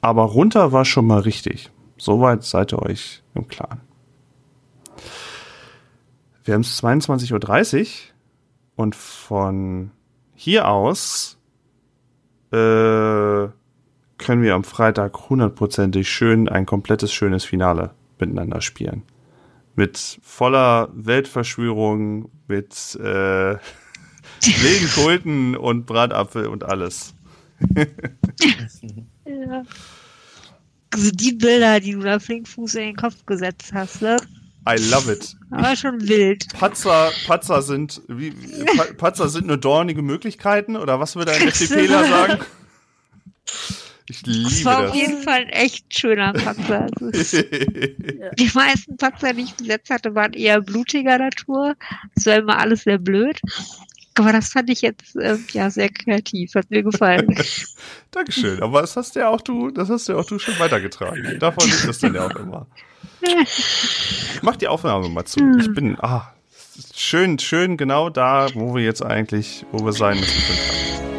Aber 0.01 0.23
runter 0.23 0.71
war 0.71 0.85
schon 0.85 1.09
mal 1.09 1.19
richtig. 1.19 1.73
Soweit 1.99 2.45
seid 2.45 2.73
ihr 2.73 2.81
euch 2.83 3.21
im 3.35 3.49
Klaren. 3.49 3.81
Wir 6.45 6.55
haben 6.55 6.61
es 6.61 6.81
22.30 6.81 7.81
Uhr 7.81 7.87
und 8.77 8.95
von 8.95 9.91
hier 10.37 10.69
aus 10.69 11.37
äh, 12.53 12.57
können 14.21 14.43
wir 14.43 14.55
am 14.55 14.65
Freitag 14.65 15.29
hundertprozentig 15.29 16.09
schön 16.09 16.49
ein 16.49 16.67
komplettes 16.67 17.13
schönes 17.13 17.45
Finale 17.45 17.91
miteinander 18.19 18.61
spielen 18.61 19.03
mit 19.81 20.19
voller 20.23 20.91
Weltverschwörung, 20.93 22.31
mit 22.49 22.97
äh, 22.97 23.57
wilden 24.43 24.91
Kulten 24.95 25.57
und 25.57 25.87
Bratapfel 25.87 26.47
und 26.49 26.65
alles. 26.65 27.15
ja. 29.25 29.63
Also 30.93 31.11
die 31.13 31.33
Bilder, 31.33 31.81
die 31.81 31.93
du 31.93 32.01
da 32.01 32.19
Flinkfuß 32.19 32.75
in 32.75 32.81
den 32.83 32.97
Kopf 32.97 33.25
gesetzt 33.25 33.73
hast, 33.73 34.03
ne? 34.03 34.19
I 34.69 34.77
love 34.91 35.11
it. 35.11 35.35
Aber 35.51 35.75
schon 35.75 36.07
wild. 36.07 36.47
Patzer, 36.53 37.11
Patzer 37.27 37.63
sind, 37.63 38.03
wie, 38.09 38.33
Patzer 38.99 39.31
sind 39.31 39.47
nur 39.47 39.57
dornige 39.57 40.03
Möglichkeiten 40.03 40.77
oder 40.77 41.01
was 41.01 41.17
würde 41.17 41.33
ein 41.33 41.49
FDPler 41.49 42.05
sagen? 42.05 42.39
Ich 44.11 44.27
liebe 44.27 44.51
das. 44.51 44.65
war 44.65 44.83
das. 44.83 44.91
auf 44.91 44.97
jeden 44.97 45.23
Fall 45.23 45.43
ein 45.43 45.49
echt 45.51 45.97
schöner 45.97 46.33
Paxer. 46.33 46.87
die 47.01 48.51
meisten 48.53 48.97
Paxer, 48.97 49.33
die 49.33 49.43
ich 49.43 49.55
besetzt 49.55 49.89
hatte, 49.89 50.15
waren 50.17 50.33
eher 50.33 50.61
blutiger 50.61 51.17
Natur. 51.19 51.77
Es 52.17 52.27
war 52.27 52.37
immer 52.37 52.59
alles 52.59 52.83
sehr 52.83 52.99
blöd. 52.99 53.41
Aber 54.15 54.33
das 54.33 54.49
fand 54.49 54.69
ich 54.69 54.83
jetzt 54.83 55.15
äh, 55.15 55.37
ja 55.53 55.71
sehr 55.71 55.89
kreativ, 55.89 56.55
hat 56.57 56.69
mir 56.71 56.83
gefallen. 56.83 57.37
Dankeschön. 58.11 58.61
Aber 58.61 58.81
das 58.81 58.97
hast 58.97 59.15
ja 59.15 59.29
auch 59.29 59.41
du, 59.41 59.71
das 59.71 59.89
hast 59.89 60.09
ja 60.09 60.17
auch 60.17 60.27
du 60.27 60.41
schon 60.41 60.59
weitergetragen. 60.59 61.39
Davon 61.39 61.69
ist 61.69 61.87
das 61.87 62.01
dann 62.01 62.15
ja 62.15 62.27
auch 62.27 62.35
immer. 62.35 62.67
Ich 63.23 64.43
mach 64.43 64.57
die 64.57 64.67
Aufnahme 64.67 65.09
mal 65.09 65.25
zu. 65.25 65.39
Ich 65.59 65.67
hm. 65.67 65.75
bin 65.75 65.97
ah, 66.01 66.33
schön, 66.95 67.39
schön 67.39 67.77
genau 67.77 68.11
da, 68.11 68.49
wo 68.55 68.75
wir 68.75 68.83
jetzt 68.83 69.05
eigentlich, 69.05 69.65
wo 69.71 69.85
wir 69.85 69.93
sein 69.93 70.19
müssen. 70.19 71.10